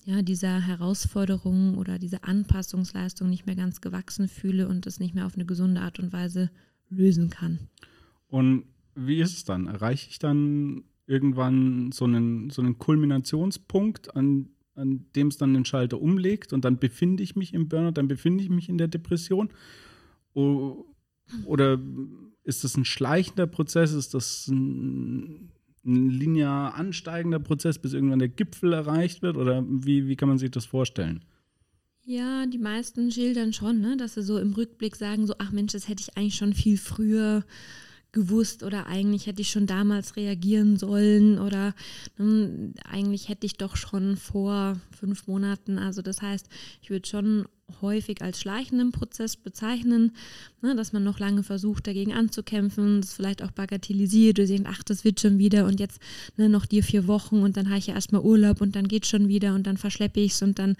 ja, 0.04 0.22
dieser 0.22 0.60
Herausforderung 0.60 1.76
oder 1.76 1.98
dieser 1.98 2.24
Anpassungsleistung 2.24 3.28
nicht 3.28 3.46
mehr 3.46 3.56
ganz 3.56 3.80
gewachsen 3.80 4.28
fühle 4.28 4.68
und 4.68 4.86
das 4.86 4.98
nicht 4.98 5.14
mehr 5.14 5.26
auf 5.26 5.34
eine 5.34 5.46
gesunde 5.46 5.80
Art 5.80 5.98
und 5.98 6.12
Weise 6.12 6.50
lösen 6.88 7.30
kann. 7.30 7.58
Und 8.28 8.64
wie 8.94 9.20
ist 9.20 9.36
es 9.36 9.44
dann? 9.44 9.66
Erreiche 9.66 10.08
ich 10.10 10.18
dann 10.18 10.84
irgendwann 11.06 11.92
so 11.92 12.04
einen, 12.04 12.50
so 12.50 12.62
einen 12.62 12.78
Kulminationspunkt, 12.78 14.16
an, 14.16 14.50
an 14.74 15.06
dem 15.16 15.28
es 15.28 15.36
dann 15.36 15.54
den 15.54 15.64
Schalter 15.64 16.00
umlegt 16.00 16.52
und 16.52 16.64
dann 16.64 16.78
befinde 16.78 17.22
ich 17.22 17.36
mich 17.36 17.52
im 17.52 17.68
Burnout, 17.68 17.92
dann 17.92 18.08
befinde 18.08 18.42
ich 18.42 18.50
mich 18.50 18.68
in 18.68 18.78
der 18.78 18.88
Depression? 18.88 19.50
Oder 20.34 21.78
ist 22.44 22.64
das 22.64 22.76
ein 22.76 22.84
schleichender 22.84 23.46
Prozess? 23.46 23.92
Ist 23.92 24.14
das 24.14 24.48
ein, 24.48 25.50
ein 25.84 26.10
linear 26.10 26.74
ansteigender 26.74 27.38
Prozess, 27.38 27.78
bis 27.78 27.92
irgendwann 27.92 28.18
der 28.18 28.28
Gipfel 28.28 28.72
erreicht 28.72 29.22
wird? 29.22 29.36
Oder 29.36 29.64
wie, 29.66 30.08
wie 30.08 30.16
kann 30.16 30.28
man 30.28 30.38
sich 30.38 30.50
das 30.50 30.66
vorstellen? 30.66 31.24
Ja, 32.04 32.46
die 32.46 32.58
meisten 32.58 33.10
schildern 33.10 33.52
schon, 33.52 33.80
ne, 33.80 33.96
dass 33.96 34.14
sie 34.14 34.22
so 34.22 34.38
im 34.38 34.52
Rückblick 34.52 34.96
sagen, 34.96 35.26
so, 35.26 35.34
ach 35.38 35.52
Mensch, 35.52 35.72
das 35.72 35.88
hätte 35.88 36.02
ich 36.02 36.16
eigentlich 36.16 36.36
schon 36.36 36.54
viel 36.54 36.76
früher 36.76 37.44
gewusst 38.12 38.62
oder 38.62 38.86
eigentlich 38.86 39.26
hätte 39.26 39.42
ich 39.42 39.50
schon 39.50 39.66
damals 39.66 40.16
reagieren 40.16 40.76
sollen 40.76 41.38
oder 41.38 41.74
hm, 42.16 42.74
eigentlich 42.84 43.28
hätte 43.28 43.46
ich 43.46 43.56
doch 43.56 43.76
schon 43.76 44.16
vor 44.16 44.80
fünf 44.90 45.26
Monaten. 45.28 45.78
Also 45.78 46.02
das 46.02 46.20
heißt, 46.20 46.48
ich 46.82 46.90
würde 46.90 47.08
schon 47.08 47.46
häufig 47.80 48.22
als 48.22 48.40
schleichenden 48.40 48.92
Prozess 48.92 49.36
bezeichnen, 49.36 50.12
ne, 50.62 50.74
dass 50.76 50.92
man 50.92 51.04
noch 51.04 51.18
lange 51.18 51.42
versucht, 51.42 51.86
dagegen 51.86 52.12
anzukämpfen, 52.12 53.00
das 53.00 53.12
vielleicht 53.12 53.42
auch 53.42 53.50
bagatellisiert 53.50 54.38
oder 54.38 54.48
denkt, 54.48 54.68
ach, 54.70 54.82
das 54.82 55.04
wird 55.04 55.20
schon 55.20 55.38
wieder 55.38 55.66
und 55.66 55.80
jetzt 55.80 56.00
ne, 56.36 56.48
noch 56.48 56.66
die 56.66 56.82
vier 56.82 57.06
Wochen 57.06 57.42
und 57.42 57.56
dann 57.56 57.68
habe 57.68 57.78
ich 57.78 57.86
ja 57.86 57.94
erstmal 57.94 58.22
Urlaub 58.22 58.60
und 58.60 58.76
dann 58.76 58.88
geht 58.88 59.06
schon 59.06 59.28
wieder 59.28 59.54
und 59.54 59.66
dann 59.66 59.76
verschleppe 59.76 60.20
ich 60.20 60.32
es 60.32 60.42
und 60.42 60.58
dann 60.58 60.76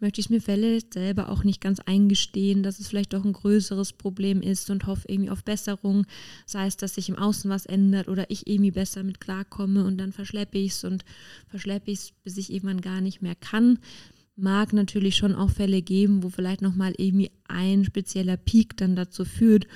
möchte 0.00 0.20
ich 0.20 0.26
es 0.26 0.30
mir 0.30 0.40
vielleicht 0.40 0.94
selber 0.94 1.28
auch 1.30 1.44
nicht 1.44 1.60
ganz 1.60 1.80
eingestehen, 1.80 2.62
dass 2.62 2.78
es 2.78 2.88
vielleicht 2.88 3.12
doch 3.12 3.24
ein 3.24 3.32
größeres 3.32 3.92
Problem 3.92 4.42
ist 4.42 4.70
und 4.70 4.86
hoffe 4.86 5.08
irgendwie 5.08 5.30
auf 5.30 5.44
Besserung, 5.44 6.06
sei 6.46 6.66
es, 6.66 6.76
dass 6.76 6.94
sich 6.94 7.08
im 7.08 7.16
Außen 7.16 7.50
was 7.50 7.66
ändert 7.66 8.08
oder 8.08 8.30
ich 8.30 8.46
irgendwie 8.46 8.70
besser 8.70 9.02
mit 9.02 9.20
klarkomme 9.20 9.84
und 9.84 9.98
dann 9.98 10.12
verschleppe 10.12 10.58
ich 10.58 10.72
es 10.72 10.84
und 10.84 11.04
verschleppe 11.48 11.90
ich 11.90 11.98
es, 11.98 12.12
bis 12.24 12.36
ich 12.36 12.52
irgendwann 12.52 12.80
gar 12.80 13.00
nicht 13.00 13.22
mehr 13.22 13.34
kann 13.34 13.78
mag 14.36 14.72
natürlich 14.72 15.16
schon 15.16 15.34
auch 15.34 15.50
Fälle 15.50 15.82
geben, 15.82 16.22
wo 16.22 16.28
vielleicht 16.28 16.62
nochmal 16.62 16.94
irgendwie 16.96 17.30
ein 17.48 17.84
spezieller 17.84 18.36
Peak 18.36 18.76
dann 18.76 18.96
dazu 18.96 19.24
führt, 19.24 19.66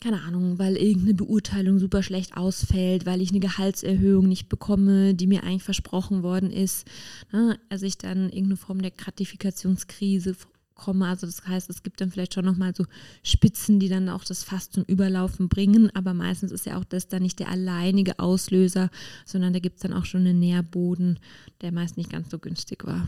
keine 0.00 0.22
Ahnung, 0.22 0.58
weil 0.58 0.76
irgendeine 0.76 1.14
Beurteilung 1.14 1.78
super 1.78 2.02
schlecht 2.02 2.36
ausfällt, 2.36 3.04
weil 3.04 3.20
ich 3.20 3.30
eine 3.30 3.40
Gehaltserhöhung 3.40 4.28
nicht 4.28 4.48
bekomme, 4.48 5.14
die 5.14 5.26
mir 5.26 5.42
eigentlich 5.42 5.64
versprochen 5.64 6.22
worden 6.22 6.52
ist. 6.52 6.86
Ne? 7.32 7.58
Also 7.68 7.84
ich 7.84 7.98
dann 7.98 8.26
irgendeine 8.26 8.56
Form 8.56 8.80
der 8.80 8.92
Gratifikationskrise 8.92 10.36
komme. 10.78 11.06
Also 11.06 11.26
das 11.26 11.46
heißt, 11.46 11.68
es 11.68 11.82
gibt 11.82 12.00
dann 12.00 12.10
vielleicht 12.10 12.32
schon 12.32 12.46
nochmal 12.46 12.74
so 12.74 12.86
Spitzen, 13.22 13.78
die 13.78 13.90
dann 13.90 14.08
auch 14.08 14.24
das 14.24 14.42
Fass 14.44 14.70
zum 14.70 14.84
Überlaufen 14.84 15.50
bringen. 15.50 15.94
Aber 15.94 16.14
meistens 16.14 16.50
ist 16.50 16.64
ja 16.64 16.78
auch 16.78 16.84
das 16.84 17.08
dann 17.08 17.22
nicht 17.22 17.38
der 17.38 17.50
alleinige 17.50 18.18
Auslöser, 18.18 18.90
sondern 19.26 19.52
da 19.52 19.58
gibt 19.58 19.76
es 19.76 19.82
dann 19.82 19.92
auch 19.92 20.06
schon 20.06 20.22
einen 20.22 20.38
Nährboden, 20.38 21.18
der 21.60 21.72
meist 21.72 21.98
nicht 21.98 22.10
ganz 22.10 22.30
so 22.30 22.38
günstig 22.38 22.86
war. 22.86 23.06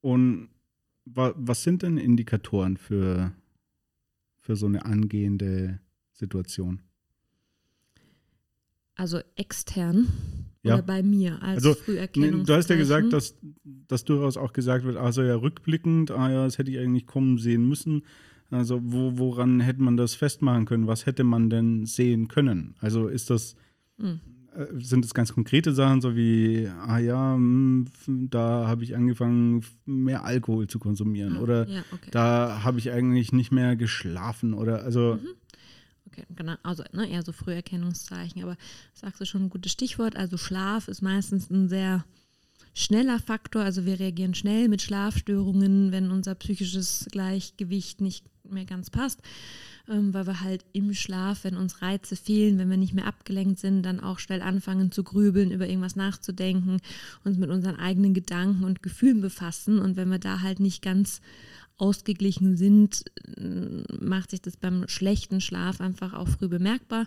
Und 0.00 0.48
was 1.04 1.62
sind 1.62 1.82
denn 1.82 1.98
Indikatoren 1.98 2.78
für, 2.78 3.32
für 4.38 4.56
so 4.56 4.66
eine 4.66 4.86
angehende 4.86 5.80
Situation? 6.12 6.80
Also 8.94 9.20
extern 9.36 10.08
ja. 10.64 10.74
Oder 10.74 10.82
bei 10.82 11.02
mir 11.02 11.42
als 11.42 11.64
also, 11.64 11.74
Früherkennungszeichen. 11.74 12.46
Du 12.46 12.54
hast 12.54 12.70
ja 12.70 12.76
gesagt, 12.76 13.12
dass, 13.12 13.36
dass 13.86 14.04
durchaus 14.04 14.36
auch 14.38 14.54
gesagt 14.54 14.84
wird, 14.84 14.96
also 14.96 15.22
ja 15.22 15.36
rückblickend, 15.36 16.10
ah 16.10 16.30
ja, 16.30 16.44
das 16.44 16.58
hätte 16.58 16.70
ich 16.70 16.78
eigentlich 16.78 17.06
kommen 17.06 17.38
sehen 17.38 17.68
müssen. 17.68 18.02
Also 18.50 18.80
wo, 18.82 19.18
woran 19.18 19.60
hätte 19.60 19.82
man 19.82 19.96
das 19.96 20.14
festmachen 20.14 20.64
können? 20.64 20.86
Was 20.86 21.04
hätte 21.04 21.22
man 21.22 21.50
denn 21.50 21.84
sehen 21.84 22.28
können? 22.28 22.76
Also 22.80 23.08
ist 23.08 23.28
das, 23.28 23.56
hm. 23.98 24.20
äh, 24.54 24.66
sind 24.78 25.04
das 25.04 25.12
ganz 25.12 25.34
konkrete 25.34 25.72
Sachen, 25.72 26.00
so 26.00 26.16
wie, 26.16 26.66
ah 26.86 26.98
ja, 26.98 27.34
hm, 27.34 27.86
da 28.06 28.66
habe 28.66 28.84
ich 28.84 28.96
angefangen, 28.96 29.64
mehr 29.84 30.24
Alkohol 30.24 30.66
zu 30.66 30.78
konsumieren. 30.78 31.36
Ah, 31.36 31.40
oder 31.40 31.68
ja, 31.68 31.84
okay. 31.92 32.08
da 32.10 32.64
habe 32.64 32.78
ich 32.78 32.90
eigentlich 32.90 33.32
nicht 33.32 33.52
mehr 33.52 33.76
geschlafen. 33.76 34.54
Oder 34.54 34.82
also 34.82 35.18
mhm 35.20 35.28
genau, 36.34 36.54
also 36.62 36.84
ne, 36.92 37.08
eher 37.08 37.22
so 37.22 37.32
Früherkennungszeichen, 37.32 38.42
aber 38.42 38.56
sagst 38.92 39.20
du 39.20 39.26
schon 39.26 39.44
ein 39.44 39.50
gutes 39.50 39.72
Stichwort. 39.72 40.16
Also 40.16 40.36
Schlaf 40.36 40.88
ist 40.88 41.02
meistens 41.02 41.50
ein 41.50 41.68
sehr 41.68 42.04
schneller 42.74 43.20
Faktor, 43.20 43.62
also 43.62 43.86
wir 43.86 44.00
reagieren 44.00 44.34
schnell 44.34 44.68
mit 44.68 44.82
Schlafstörungen, 44.82 45.92
wenn 45.92 46.10
unser 46.10 46.34
psychisches 46.34 47.06
Gleichgewicht 47.10 48.00
nicht 48.00 48.24
mehr 48.42 48.64
ganz 48.64 48.90
passt, 48.90 49.20
ähm, 49.88 50.12
weil 50.12 50.26
wir 50.26 50.40
halt 50.40 50.64
im 50.72 50.92
Schlaf, 50.92 51.44
wenn 51.44 51.56
uns 51.56 51.82
Reize 51.82 52.16
fehlen, 52.16 52.58
wenn 52.58 52.70
wir 52.70 52.76
nicht 52.76 52.94
mehr 52.94 53.06
abgelenkt 53.06 53.58
sind, 53.58 53.82
dann 53.82 54.00
auch 54.00 54.18
schnell 54.18 54.42
anfangen 54.42 54.90
zu 54.90 55.04
grübeln, 55.04 55.50
über 55.50 55.68
irgendwas 55.68 55.96
nachzudenken, 55.96 56.80
uns 57.22 57.38
mit 57.38 57.50
unseren 57.50 57.76
eigenen 57.76 58.12
Gedanken 58.12 58.64
und 58.64 58.82
Gefühlen 58.82 59.20
befassen. 59.20 59.78
Und 59.78 59.96
wenn 59.96 60.10
wir 60.10 60.18
da 60.18 60.40
halt 60.40 60.60
nicht 60.60 60.82
ganz 60.82 61.20
ausgeglichen 61.76 62.56
sind, 62.56 63.04
macht 64.00 64.30
sich 64.30 64.40
das 64.40 64.56
beim 64.56 64.86
schlechten 64.88 65.40
Schlaf 65.40 65.80
einfach 65.80 66.12
auch 66.14 66.28
früh 66.28 66.48
bemerkbar. 66.48 67.06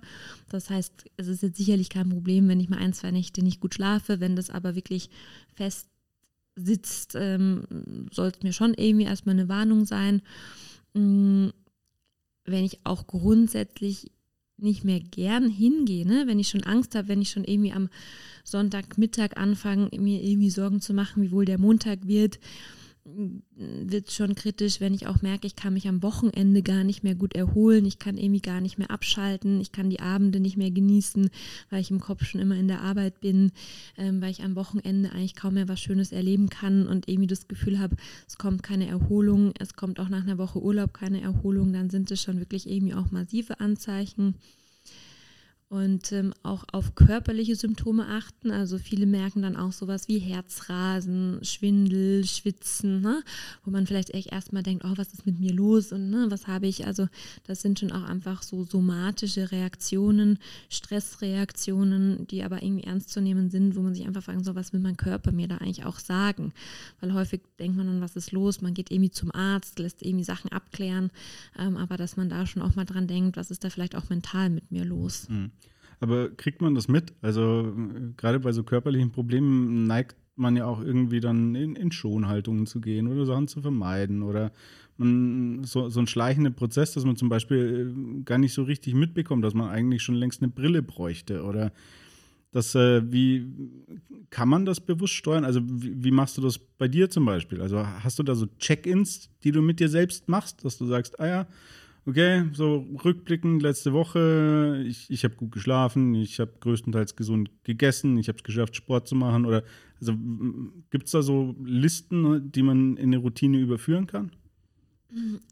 Das 0.49 0.69
heißt, 0.69 1.05
es 1.15 1.27
ist 1.27 1.41
jetzt 1.41 1.57
sicherlich 1.57 1.89
kein 1.89 2.09
Problem, 2.09 2.47
wenn 2.47 2.59
ich 2.59 2.69
mal 2.69 2.79
ein, 2.79 2.93
zwei 2.93 3.11
Nächte 3.11 3.43
nicht 3.43 3.61
gut 3.61 3.75
schlafe. 3.75 4.19
Wenn 4.19 4.35
das 4.35 4.49
aber 4.49 4.75
wirklich 4.75 5.09
fest 5.55 5.87
sitzt, 6.55 7.15
ähm, 7.15 8.07
soll 8.11 8.27
es 8.27 8.43
mir 8.43 8.51
schon 8.51 8.73
irgendwie 8.73 9.05
erstmal 9.05 9.35
eine 9.35 9.47
Warnung 9.47 9.85
sein. 9.85 10.21
Ähm, 10.95 11.53
wenn 12.43 12.65
ich 12.65 12.79
auch 12.83 13.07
grundsätzlich 13.07 14.11
nicht 14.57 14.83
mehr 14.83 14.99
gern 14.99 15.49
hingehe, 15.49 16.05
ne? 16.05 16.23
wenn 16.25 16.39
ich 16.39 16.49
schon 16.49 16.63
Angst 16.63 16.95
habe, 16.95 17.09
wenn 17.09 17.21
ich 17.21 17.29
schon 17.29 17.43
irgendwie 17.43 17.73
am 17.73 17.89
Sonntagmittag 18.43 19.37
anfange, 19.37 19.89
mir 19.99 20.23
irgendwie 20.23 20.49
Sorgen 20.49 20.81
zu 20.81 20.93
machen, 20.93 21.21
wie 21.21 21.31
wohl 21.31 21.45
der 21.45 21.59
Montag 21.59 22.07
wird, 22.07 22.39
wird 23.55 24.09
es 24.09 24.15
schon 24.15 24.35
kritisch, 24.35 24.81
wenn 24.81 24.93
ich 24.93 25.07
auch 25.07 25.21
merke, 25.21 25.47
ich 25.47 25.55
kann 25.55 25.73
mich 25.73 25.87
am 25.87 26.03
Wochenende 26.03 26.61
gar 26.61 26.83
nicht 26.83 27.03
mehr 27.03 27.15
gut 27.15 27.35
erholen, 27.35 27.85
ich 27.85 27.99
kann 27.99 28.17
irgendwie 28.17 28.41
gar 28.41 28.59
nicht 28.59 28.77
mehr 28.77 28.91
abschalten, 28.91 29.61
ich 29.61 29.71
kann 29.71 29.89
die 29.89 30.01
Abende 30.01 30.39
nicht 30.39 30.57
mehr 30.57 30.71
genießen, 30.71 31.29
weil 31.69 31.81
ich 31.81 31.89
im 31.89 32.01
Kopf 32.01 32.25
schon 32.25 32.41
immer 32.41 32.55
in 32.55 32.67
der 32.67 32.81
Arbeit 32.81 33.21
bin, 33.21 33.51
ähm, 33.97 34.21
weil 34.21 34.31
ich 34.31 34.43
am 34.43 34.55
Wochenende 34.55 35.11
eigentlich 35.11 35.35
kaum 35.35 35.53
mehr 35.53 35.69
was 35.69 35.79
Schönes 35.79 36.11
erleben 36.11 36.49
kann 36.49 36.85
und 36.87 37.07
irgendwie 37.07 37.27
das 37.27 37.47
Gefühl 37.47 37.79
habe, 37.79 37.95
es 38.27 38.37
kommt 38.37 38.61
keine 38.61 38.87
Erholung, 38.87 39.53
es 39.57 39.75
kommt 39.75 39.99
auch 39.99 40.09
nach 40.09 40.23
einer 40.23 40.37
Woche 40.37 40.61
Urlaub 40.61 40.93
keine 40.93 41.21
Erholung, 41.21 41.71
dann 41.71 41.89
sind 41.89 42.11
es 42.11 42.21
schon 42.21 42.39
wirklich 42.39 42.69
irgendwie 42.69 42.93
auch 42.93 43.11
massive 43.11 43.59
Anzeichen. 43.59 44.35
Und 45.69 46.13
ähm, 46.13 46.33
auch 46.43 46.63
auf 46.71 46.95
körperliche 46.95 47.55
Symptome 47.55 48.07
achten. 48.07 48.51
Also 48.51 48.77
viele 48.77 49.05
merken 49.05 49.41
dann 49.41 49.57
auch 49.57 49.73
sowas 49.73 50.07
wie 50.07 50.17
Herzrasen, 50.17 51.39
Schwindel, 51.43 52.25
Schwitzen, 52.25 53.01
ne? 53.01 53.21
wo 53.65 53.71
man 53.71 53.85
vielleicht 53.85 54.13
echt 54.13 54.31
erstmal 54.31 54.63
denkt, 54.63 54.85
oh, 54.85 54.93
was 54.95 55.13
ist 55.13 55.25
mit 55.25 55.39
mir 55.39 55.51
los 55.51 55.91
und 55.91 56.09
ne, 56.09 56.27
was 56.29 56.47
habe 56.47 56.67
ich? 56.67 56.87
Also 56.87 57.09
das 57.45 57.61
sind 57.61 57.79
schon 57.79 57.91
auch 57.91 58.03
einfach 58.03 58.43
so 58.43 58.63
somatische 58.63 59.51
Reaktionen, 59.51 60.39
Stressreaktionen, 60.69 62.27
die 62.27 62.43
aber 62.43 62.63
irgendwie 62.63 62.85
ernst 62.85 63.09
zu 63.09 63.19
nehmen 63.19 63.49
sind, 63.49 63.75
wo 63.75 63.81
man 63.81 63.93
sich 63.93 64.07
einfach 64.07 64.23
fragen 64.23 64.45
soll, 64.45 64.55
was 64.55 64.71
will 64.71 64.79
mein 64.79 64.95
Körper 64.95 65.33
mir 65.33 65.49
da 65.49 65.57
eigentlich 65.57 65.85
auch 65.85 65.99
sagen? 65.99 66.53
Weil 67.01 67.13
häufig 67.13 67.41
denkt 67.59 67.75
man 67.75 67.87
dann, 67.87 68.01
was 68.01 68.15
ist 68.15 68.31
los? 68.31 68.61
Man 68.61 68.73
geht 68.73 68.89
irgendwie 68.89 69.11
zum 69.11 69.33
Arzt, 69.33 69.79
lässt 69.79 70.01
irgendwie 70.01 70.23
Sachen 70.23 70.49
abklären, 70.49 71.11
ähm, 71.59 71.75
aber 71.75 71.97
dass 71.97 72.15
man 72.15 72.29
da 72.29 72.45
schon 72.45 72.61
auch 72.61 72.75
mal 72.75 72.85
dran 72.85 73.07
denkt, 73.07 73.35
was 73.35 73.51
ist 73.51 73.65
da 73.65 73.69
vielleicht 73.69 73.95
auch 73.95 74.09
mental 74.09 74.49
mit 74.49 74.71
mir 74.71 74.85
los? 74.85 75.27
Mhm. 75.27 75.51
Aber 75.99 76.29
kriegt 76.29 76.61
man 76.61 76.75
das 76.75 76.87
mit? 76.87 77.13
Also 77.21 77.73
gerade 78.17 78.39
bei 78.39 78.51
so 78.51 78.63
körperlichen 78.63 79.11
Problemen 79.11 79.87
neigt 79.87 80.15
man 80.35 80.55
ja 80.55 80.65
auch 80.65 80.81
irgendwie 80.81 81.19
dann 81.19 81.55
in, 81.55 81.75
in 81.75 81.91
Schonhaltungen 81.91 82.67
zu 82.67 82.79
gehen 82.79 83.07
oder 83.07 83.25
Sachen 83.25 83.47
zu 83.47 83.61
vermeiden 83.61 84.21
oder 84.21 84.51
man, 84.97 85.63
so, 85.63 85.89
so 85.89 85.99
ein 85.99 86.07
schleichender 86.07 86.51
Prozess, 86.51 86.93
dass 86.93 87.05
man 87.05 87.15
zum 87.15 87.29
Beispiel 87.29 87.93
äh, 87.95 88.23
gar 88.23 88.37
nicht 88.37 88.53
so 88.53 88.63
richtig 88.63 88.93
mitbekommt, 88.93 89.43
dass 89.43 89.53
man 89.53 89.69
eigentlich 89.69 90.03
schon 90.03 90.15
längst 90.15 90.41
eine 90.41 90.51
Brille 90.51 90.81
bräuchte 90.81 91.43
oder 91.43 91.71
das, 92.51 92.75
äh, 92.75 93.11
wie 93.11 93.45
kann 94.29 94.49
man 94.49 94.65
das 94.65 94.79
bewusst 94.79 95.13
steuern? 95.13 95.45
Also 95.45 95.61
wie, 95.63 96.03
wie, 96.03 96.11
machst 96.11 96.37
du 96.37 96.41
das 96.41 96.57
bei 96.57 96.87
dir 96.87 97.09
zum 97.09 97.25
Beispiel? 97.25 97.61
Also 97.61 97.85
hast 97.85 98.19
du 98.19 98.23
da 98.23 98.35
so 98.35 98.47
Check-ins, 98.57 99.29
die 99.43 99.51
du 99.51 99.61
mit 99.61 99.79
dir 99.79 99.89
selbst 99.89 100.27
machst, 100.29 100.63
dass 100.63 100.77
du 100.77 100.85
sagst, 100.85 101.19
ah 101.19 101.27
ja, 101.27 101.47
okay, 102.07 102.45
so 102.53 102.85
rückblickend 103.03 103.61
letzte 103.61 103.93
Woche, 103.93 104.83
ich, 104.87 105.09
ich 105.09 105.23
habe 105.23 105.35
gut 105.35 105.51
geschlafen, 105.51 106.15
ich 106.15 106.39
habe 106.39 106.53
größtenteils 106.59 107.15
gesund 107.15 107.51
gegessen, 107.63 108.17
ich 108.17 108.29
habe 108.29 108.37
es 108.37 108.43
geschafft, 108.43 108.75
Sport 108.75 109.07
zu 109.07 109.15
machen. 109.15 109.45
Oder 109.45 109.63
also 109.99 110.13
gibt 110.89 111.05
es 111.05 111.11
da 111.11 111.21
so 111.21 111.55
Listen, 111.63 112.51
die 112.51 112.63
man 112.63 112.97
in 112.97 113.07
eine 113.07 113.17
Routine 113.17 113.59
überführen 113.59 114.07
kann? 114.07 114.31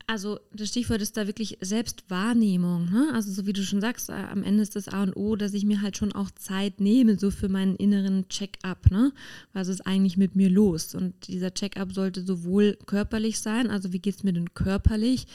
Also 0.06 0.40
das 0.54 0.70
Stichwort 0.70 1.02
ist 1.02 1.16
da 1.16 1.28
wirklich 1.28 1.58
Selbstwahrnehmung. 1.62 2.86
Ne? 2.86 3.10
Also 3.14 3.32
so 3.32 3.46
wie 3.46 3.54
du 3.54 3.64
schon 3.64 3.80
sagst, 3.80 4.10
äh, 4.10 4.14
am 4.14 4.44
Ende 4.44 4.62
ist 4.62 4.76
das 4.76 4.90
A 4.90 5.04
und 5.04 5.16
O, 5.16 5.36
dass 5.38 5.54
ich 5.54 5.66
mir 5.66 5.82
halt 5.82 5.96
schon 5.96 6.12
auch 6.12 6.30
Zeit 6.32 6.82
nehme, 6.82 7.18
so 7.18 7.32
für 7.32 7.48
meinen 7.48 7.76
inneren 7.78 8.28
Check-up. 8.28 8.92
Ne? 8.92 9.14
Was 9.54 9.70
ist 9.70 9.88
eigentlich 9.88 10.18
mit 10.18 10.36
mir 10.36 10.50
los? 10.50 10.94
Und 10.94 11.28
dieser 11.28 11.54
Check-up 11.54 11.94
sollte 11.94 12.24
sowohl 12.24 12.78
körperlich 12.86 13.40
sein, 13.40 13.70
also 13.70 13.94
wie 13.94 14.00
geht 14.00 14.16
es 14.16 14.24
mir 14.24 14.34
denn 14.34 14.54
körperlich? 14.54 15.26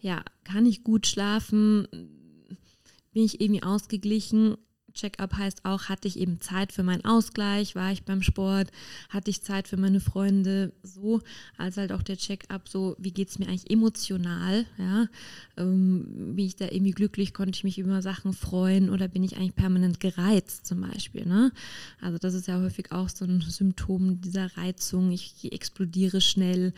Ja, 0.00 0.24
kann 0.44 0.66
ich 0.66 0.82
gut 0.82 1.06
schlafen? 1.06 1.86
Bin 3.12 3.24
ich 3.24 3.40
irgendwie 3.40 3.62
ausgeglichen? 3.62 4.56
Check-up 4.94 5.34
heißt 5.34 5.64
auch, 5.64 5.84
hatte 5.84 6.08
ich 6.08 6.18
eben 6.18 6.40
Zeit 6.40 6.72
für 6.72 6.82
meinen 6.82 7.04
Ausgleich, 7.04 7.74
war 7.74 7.92
ich 7.92 8.04
beim 8.04 8.22
Sport, 8.22 8.70
hatte 9.08 9.30
ich 9.30 9.42
Zeit 9.42 9.68
für 9.68 9.76
meine 9.76 10.00
Freunde, 10.00 10.72
so, 10.82 11.20
als 11.56 11.76
halt 11.76 11.92
auch 11.92 12.02
der 12.02 12.16
Check-up, 12.16 12.68
so, 12.68 12.96
wie 12.98 13.12
geht 13.12 13.28
es 13.28 13.38
mir 13.38 13.48
eigentlich 13.48 13.70
emotional, 13.70 14.66
ja, 14.78 15.06
ähm, 15.56 16.34
bin 16.34 16.46
ich 16.46 16.56
da 16.56 16.66
irgendwie 16.66 16.92
glücklich, 16.92 17.34
konnte 17.34 17.56
ich 17.56 17.64
mich 17.64 17.78
über 17.78 18.02
Sachen 18.02 18.32
freuen 18.32 18.90
oder 18.90 19.08
bin 19.08 19.22
ich 19.22 19.36
eigentlich 19.36 19.54
permanent 19.54 20.00
gereizt 20.00 20.66
zum 20.66 20.80
Beispiel, 20.80 21.26
ne? 21.26 21.52
Also 22.00 22.18
das 22.18 22.34
ist 22.34 22.48
ja 22.48 22.60
häufig 22.60 22.92
auch 22.92 23.08
so 23.08 23.24
ein 23.24 23.40
Symptom 23.40 24.20
dieser 24.20 24.56
Reizung, 24.56 25.10
ich 25.12 25.52
explodiere 25.52 26.20
schnell, 26.20 26.72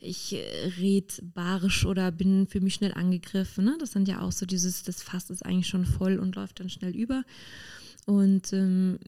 ich 0.00 0.34
äh, 0.34 0.72
red 0.78 1.22
barisch 1.34 1.86
oder 1.86 2.10
bin 2.10 2.46
für 2.46 2.60
mich 2.60 2.74
schnell 2.74 2.92
angegriffen, 2.92 3.64
ne? 3.64 3.76
Das 3.78 3.92
sind 3.92 4.08
ja 4.08 4.20
auch 4.20 4.32
so 4.32 4.46
dieses, 4.46 4.82
das 4.82 5.02
Fass 5.02 5.30
ist 5.30 5.44
eigentlich 5.44 5.68
schon 5.68 5.84
voll 5.84 6.18
und 6.18 6.36
läuft 6.36 6.60
dann 6.60 6.68
schnell 6.68 6.94
über. 6.94 7.24
Und 8.06 8.52
ähm, 8.52 8.98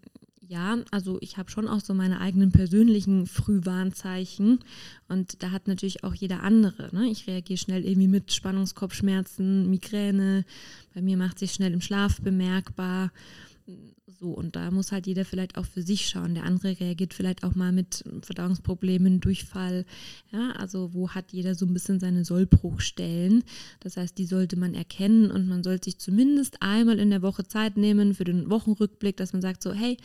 ja, 0.49 0.79
also 0.91 1.19
ich 1.21 1.37
habe 1.37 1.51
schon 1.51 1.69
auch 1.69 1.81
so 1.81 1.95
meine 1.95 2.21
eigenen 2.21 2.53
persönlichen 2.53 3.27
Frühwarnzeichen 3.27 4.61
und 5.09 5.43
da 5.43 5.51
hat 5.51 5.69
natürlich 5.69 6.05
auch 6.05 6.15
jeder 6.15 6.43
andere. 6.43 6.95
Ne? 6.95 7.09
Ich 7.09 7.27
reagiere 7.27 7.59
schnell 7.59 7.85
irgendwie 7.85 8.09
mit 8.09 8.33
Spannungskopfschmerzen, 8.33 9.71
Migräne, 9.71 10.45
bei 10.95 11.03
mir 11.03 11.17
macht 11.17 11.39
sich 11.39 11.53
schnell 11.53 11.73
im 11.73 11.81
Schlaf 11.81 12.21
bemerkbar 12.21 13.11
so, 14.07 14.33
und 14.33 14.55
da 14.55 14.71
muss 14.71 14.93
halt 14.93 15.07
jeder 15.07 15.25
vielleicht 15.25 15.57
auch 15.57 15.65
für 15.65 15.81
sich 15.81 16.07
schauen. 16.07 16.35
Der 16.35 16.45
andere 16.45 16.79
reagiert 16.79 17.15
vielleicht 17.15 17.43
auch 17.43 17.55
mal 17.55 17.73
mit 17.73 18.05
Verdauungsproblemen, 18.21 19.21
Durchfall. 19.21 19.87
Ja, 20.31 20.51
also 20.51 20.93
wo 20.93 21.11
hat 21.11 21.33
jeder 21.33 21.55
so 21.55 21.65
ein 21.65 21.73
bisschen 21.73 22.01
seine 22.01 22.27
Sollbruchstellen. 22.27 23.45
Das 23.81 23.97
heißt, 23.97 24.19
die 24.19 24.27
sollte 24.27 24.57
man 24.57 24.75
erkennen 24.75 25.31
und 25.31 25.49
man 25.49 25.65
sollte 25.65 25.87
sich 25.87 25.99
zumindest 25.99 26.61
einmal 26.61 26.99
in 26.99 27.09
der 27.09 27.23
Woche 27.23 27.47
Zeit 27.49 27.79
nehmen 27.79 28.15
für 28.15 28.25
den 28.25 28.51
Wochenrückblick, 28.51 29.17
dass 29.17 29.33
man 29.33 29.41
sagt 29.41 29.63
so, 29.63 29.73
hey, 29.73 29.97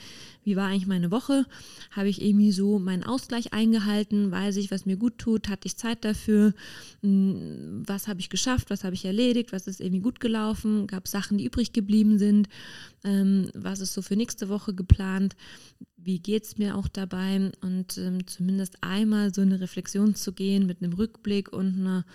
wie 0.46 0.56
war 0.56 0.68
eigentlich 0.68 0.88
meine 0.88 1.12
Woche? 1.12 1.46
Habe 1.92 2.08
ich 2.08 2.22
irgendwie 2.22 2.54
so 2.54 2.80
meinen 2.80 3.04
Ausgleich 3.04 3.52
eingehalten? 3.52 4.32
Weiß 4.32 4.56
ich, 4.56 4.72
was 4.72 4.86
mir 4.86 4.96
gut 4.96 5.18
tut? 5.18 5.50
Hatte 5.50 5.68
ich 5.68 5.76
Zeit 5.76 6.06
dafür? 6.06 6.54
Hm, 7.02 7.84
was 7.86 8.08
habe 8.08 8.22
ich 8.22 8.30
geschafft? 8.30 8.70
Was 8.70 8.86
habe 8.86 8.96
ich 8.96 9.04
erledigt? 9.04 9.52
Was 9.52 9.68
ist 9.68 9.82
irgendwie 9.82 10.02
gut 10.02 10.22
gelaufen? 10.22 10.88
Gab 10.88 11.06
es 11.06 11.12
Sachen, 11.12 11.38
die 11.38 11.46
übrig 11.46 11.74
geblieben 11.74 12.18
sind? 12.18 12.48
Ähm, 13.04 13.50
was 13.54 13.80
ist 13.80 13.94
so 13.94 13.99
für 14.02 14.16
nächste 14.16 14.50
Woche 14.50 14.74
geplant? 14.74 15.36
Wie 15.98 16.20
geht 16.20 16.44
es 16.44 16.58
mir 16.58 16.76
auch 16.76 16.88
dabei? 16.88 17.52
Und 17.62 17.98
ähm, 17.98 18.26
zumindest 18.26 18.78
einmal 18.82 19.34
so 19.34 19.42
eine 19.42 19.60
Reflexion 19.60 20.16
zu 20.16 20.34
gehen 20.34 20.66
mit 20.66 20.82
einem 20.82 20.94
Rückblick 20.94 21.52
und 21.52 21.80
einer 21.80 22.06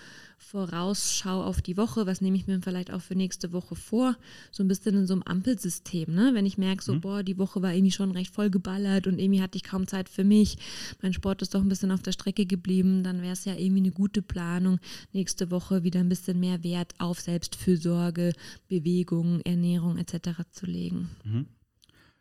Vorausschau 0.44 1.42
auf 1.42 1.62
die 1.62 1.76
Woche, 1.76 2.06
was 2.06 2.20
nehme 2.20 2.36
ich 2.36 2.46
mir 2.46 2.60
vielleicht 2.62 2.92
auch 2.92 3.00
für 3.00 3.14
nächste 3.14 3.52
Woche 3.52 3.74
vor, 3.74 4.16
so 4.52 4.62
ein 4.62 4.68
bisschen 4.68 4.94
in 4.94 5.06
so 5.06 5.14
einem 5.14 5.22
Ampelsystem, 5.22 6.14
ne? 6.14 6.30
Wenn 6.34 6.46
ich 6.46 6.58
merke, 6.58 6.84
so, 6.84 6.94
mhm. 6.94 7.00
boah, 7.00 7.22
die 7.22 7.38
Woche 7.38 7.62
war 7.62 7.72
irgendwie 7.72 7.92
schon 7.92 8.10
recht 8.10 8.32
voll 8.32 8.50
geballert 8.50 9.06
und 9.06 9.18
irgendwie 9.18 9.40
hatte 9.40 9.56
ich 9.56 9.64
kaum 9.64 9.86
Zeit 9.86 10.08
für 10.08 10.24
mich, 10.24 10.58
mein 11.02 11.12
Sport 11.12 11.42
ist 11.42 11.54
doch 11.54 11.62
ein 11.62 11.68
bisschen 11.68 11.90
auf 11.90 12.02
der 12.02 12.12
Strecke 12.12 12.46
geblieben, 12.46 13.02
dann 13.02 13.22
wäre 13.22 13.32
es 13.32 13.44
ja 13.44 13.54
irgendwie 13.54 13.82
eine 13.82 13.92
gute 13.92 14.22
Planung, 14.22 14.78
nächste 15.12 15.50
Woche 15.50 15.82
wieder 15.82 16.00
ein 16.00 16.08
bisschen 16.08 16.38
mehr 16.38 16.62
Wert 16.62 16.92
auf 16.98 17.20
Selbstfürsorge, 17.20 18.32
Bewegung, 18.68 19.40
Ernährung 19.40 19.96
etc. 19.96 20.42
zu 20.50 20.66
legen. 20.66 21.10
Mhm. 21.24 21.46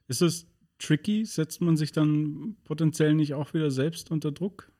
Ist 0.08 0.22
es 0.22 0.48
tricky? 0.80 1.26
Setzt 1.26 1.62
man 1.62 1.78
sich 1.78 1.92
dann 1.92 2.56
potenziell 2.64 3.14
nicht 3.14 3.34
auch 3.34 3.54
wieder 3.54 3.72
selbst 3.72 4.12
unter 4.12 4.32
Druck? 4.32 4.72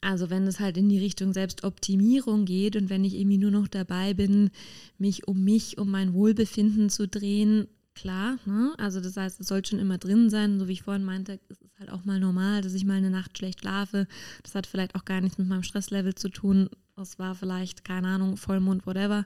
Also 0.00 0.30
wenn 0.30 0.46
es 0.46 0.60
halt 0.60 0.76
in 0.76 0.88
die 0.88 0.98
Richtung 0.98 1.32
Selbstoptimierung 1.32 2.44
geht 2.44 2.76
und 2.76 2.88
wenn 2.88 3.04
ich 3.04 3.14
irgendwie 3.14 3.38
nur 3.38 3.50
noch 3.50 3.68
dabei 3.68 4.14
bin, 4.14 4.50
mich 4.98 5.26
um 5.26 5.42
mich, 5.42 5.78
um 5.78 5.90
mein 5.90 6.14
Wohlbefinden 6.14 6.88
zu 6.88 7.08
drehen, 7.08 7.66
klar, 7.94 8.38
ne? 8.46 8.72
Also 8.78 9.00
das 9.00 9.16
heißt, 9.16 9.40
es 9.40 9.48
soll 9.48 9.64
schon 9.64 9.78
immer 9.78 9.98
drin 9.98 10.30
sein, 10.30 10.58
so 10.58 10.68
wie 10.68 10.72
ich 10.72 10.82
vorhin 10.82 11.04
meinte, 11.04 11.40
es 11.48 11.60
ist 11.60 11.78
halt 11.78 11.90
auch 11.90 12.04
mal 12.04 12.20
normal, 12.20 12.62
dass 12.62 12.74
ich 12.74 12.84
mal 12.84 12.94
eine 12.94 13.10
Nacht 13.10 13.36
schlecht 13.36 13.60
schlafe. 13.60 14.06
Das 14.42 14.54
hat 14.54 14.66
vielleicht 14.66 14.94
auch 14.94 15.04
gar 15.04 15.20
nichts 15.20 15.38
mit 15.38 15.48
meinem 15.48 15.62
Stresslevel 15.62 16.14
zu 16.14 16.28
tun. 16.28 16.68
Das 16.96 17.18
war 17.18 17.34
vielleicht, 17.34 17.84
keine 17.84 18.08
Ahnung, 18.08 18.36
Vollmond, 18.36 18.86
whatever. 18.86 19.24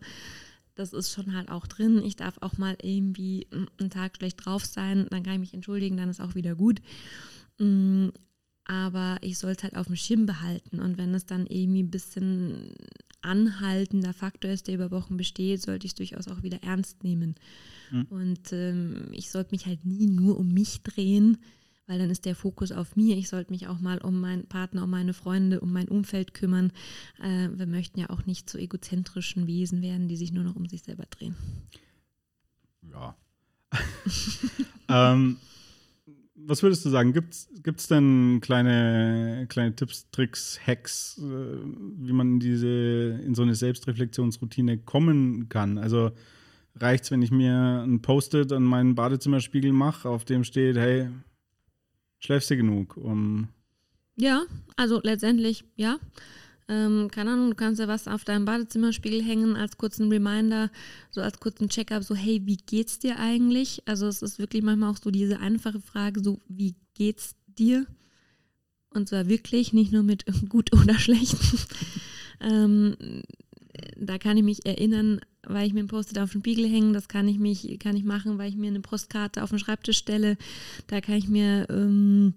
Das 0.76 0.92
ist 0.92 1.10
schon 1.10 1.34
halt 1.34 1.50
auch 1.50 1.66
drin. 1.66 2.02
Ich 2.04 2.16
darf 2.16 2.36
auch 2.40 2.58
mal 2.58 2.76
irgendwie 2.82 3.48
einen 3.50 3.90
Tag 3.90 4.16
schlecht 4.16 4.44
drauf 4.44 4.64
sein, 4.64 5.06
dann 5.10 5.22
kann 5.22 5.34
ich 5.34 5.40
mich 5.40 5.54
entschuldigen, 5.54 5.96
dann 5.96 6.10
ist 6.10 6.20
auch 6.20 6.34
wieder 6.34 6.54
gut. 6.54 6.80
Mm, 7.58 8.08
aber 8.66 9.18
ich 9.22 9.38
soll 9.38 9.52
es 9.52 9.62
halt 9.62 9.76
auf 9.76 9.86
dem 9.86 9.96
Schirm 9.96 10.26
behalten. 10.26 10.80
Und 10.80 10.98
wenn 10.98 11.14
es 11.14 11.26
dann 11.26 11.46
irgendwie 11.46 11.82
ein 11.82 11.90
bisschen 11.90 12.74
anhaltender 13.22 14.12
Faktor 14.12 14.50
ist, 14.50 14.68
der 14.68 14.74
über 14.74 14.90
Wochen 14.90 15.16
besteht, 15.16 15.62
sollte 15.62 15.86
ich 15.86 15.92
es 15.92 15.96
durchaus 15.96 16.28
auch 16.28 16.42
wieder 16.42 16.62
ernst 16.62 17.02
nehmen. 17.02 17.36
Mhm. 17.90 18.06
Und 18.10 18.52
ähm, 18.52 19.08
ich 19.12 19.30
sollte 19.30 19.52
mich 19.52 19.66
halt 19.66 19.84
nie 19.84 20.06
nur 20.06 20.38
um 20.38 20.48
mich 20.48 20.82
drehen, 20.82 21.38
weil 21.86 21.98
dann 21.98 22.10
ist 22.10 22.24
der 22.24 22.34
Fokus 22.34 22.72
auf 22.72 22.96
mir. 22.96 23.16
Ich 23.16 23.28
sollte 23.28 23.52
mich 23.52 23.68
auch 23.68 23.80
mal 23.80 23.98
um 23.98 24.20
meinen 24.20 24.46
Partner, 24.46 24.84
um 24.84 24.90
meine 24.90 25.12
Freunde, 25.12 25.60
um 25.60 25.72
mein 25.72 25.88
Umfeld 25.88 26.34
kümmern. 26.34 26.72
Äh, 27.22 27.48
wir 27.54 27.66
möchten 27.66 28.00
ja 28.00 28.10
auch 28.10 28.26
nicht 28.26 28.50
zu 28.50 28.58
egozentrischen 28.58 29.46
Wesen 29.46 29.82
werden, 29.82 30.08
die 30.08 30.16
sich 30.16 30.32
nur 30.32 30.44
noch 30.44 30.56
um 30.56 30.66
sich 30.66 30.82
selber 30.82 31.04
drehen. 31.10 31.36
Ja. 32.90 33.16
ähm, 34.88 35.38
was 36.34 36.62
würdest 36.62 36.84
du 36.84 36.90
sagen? 36.90 37.12
Gibt 37.12 37.80
es 37.80 37.88
denn 37.88 38.40
kleine, 38.40 39.46
kleine 39.48 39.74
Tipps, 39.74 40.08
Tricks, 40.10 40.60
Hacks, 40.64 41.18
äh, 41.18 41.22
wie 41.22 42.12
man 42.12 42.34
in 42.34 42.40
diese, 42.40 42.68
in 43.24 43.34
so 43.34 43.42
eine 43.42 43.54
Selbstreflexionsroutine 43.54 44.78
kommen 44.78 45.48
kann? 45.48 45.78
Also 45.78 46.12
reicht 46.76 47.04
es, 47.04 47.10
wenn 47.10 47.22
ich 47.22 47.30
mir 47.30 47.82
ein 47.84 48.02
Post-it 48.02 48.52
an 48.52 48.62
meinen 48.62 48.94
Badezimmerspiegel 48.94 49.72
mache, 49.72 50.08
auf 50.08 50.24
dem 50.24 50.44
steht, 50.44 50.76
hey, 50.76 51.08
schläfst 52.18 52.50
du 52.50 52.56
genug? 52.56 52.96
Um 52.96 53.48
ja, 54.16 54.44
also 54.76 55.00
letztendlich 55.02 55.64
ja. 55.76 55.98
Ähm, 56.68 57.08
keine 57.12 57.32
Ahnung, 57.32 57.50
du 57.50 57.54
kannst 57.54 57.78
ja 57.78 57.86
was 57.86 58.08
auf 58.08 58.24
deinem 58.24 58.44
Badezimmerspiegel 58.44 59.22
hängen 59.22 59.54
als 59.54 59.78
kurzen 59.78 60.10
Reminder, 60.10 60.70
so 61.10 61.20
als 61.20 61.38
kurzen 61.38 61.68
Check-up, 61.68 62.02
so 62.02 62.16
hey, 62.16 62.42
wie 62.44 62.56
geht's 62.56 62.98
dir 62.98 63.20
eigentlich? 63.20 63.82
Also 63.86 64.08
es 64.08 64.20
ist 64.20 64.40
wirklich 64.40 64.64
manchmal 64.64 64.90
auch 64.90 64.96
so 64.96 65.12
diese 65.12 65.38
einfache 65.38 65.80
Frage, 65.80 66.20
so 66.24 66.40
wie 66.48 66.74
geht's 66.94 67.36
dir? 67.46 67.86
Und 68.90 69.08
zwar 69.08 69.28
wirklich, 69.28 69.72
nicht 69.74 69.92
nur 69.92 70.02
mit 70.02 70.24
gut 70.48 70.72
oder 70.72 70.98
schlecht. 70.98 71.36
ähm, 72.40 72.96
da 73.96 74.18
kann 74.18 74.36
ich 74.36 74.42
mich 74.42 74.66
erinnern, 74.66 75.20
weil 75.48 75.66
ich 75.66 75.72
mir 75.72 75.80
ein 75.80 75.88
Post-it 75.88 76.18
auf 76.18 76.32
den 76.32 76.40
Spiegel 76.40 76.68
hängen, 76.68 76.92
das 76.92 77.08
kann 77.08 77.28
ich 77.28 77.38
mich, 77.38 77.78
kann 77.78 77.96
ich 77.96 78.04
machen, 78.04 78.38
weil 78.38 78.48
ich 78.48 78.56
mir 78.56 78.68
eine 78.68 78.80
Postkarte 78.80 79.42
auf 79.42 79.50
den 79.50 79.58
Schreibtisch 79.58 79.98
stelle. 79.98 80.36
Da 80.86 81.00
kann 81.00 81.16
ich 81.16 81.28
mir 81.28 81.66
ähm, 81.70 82.34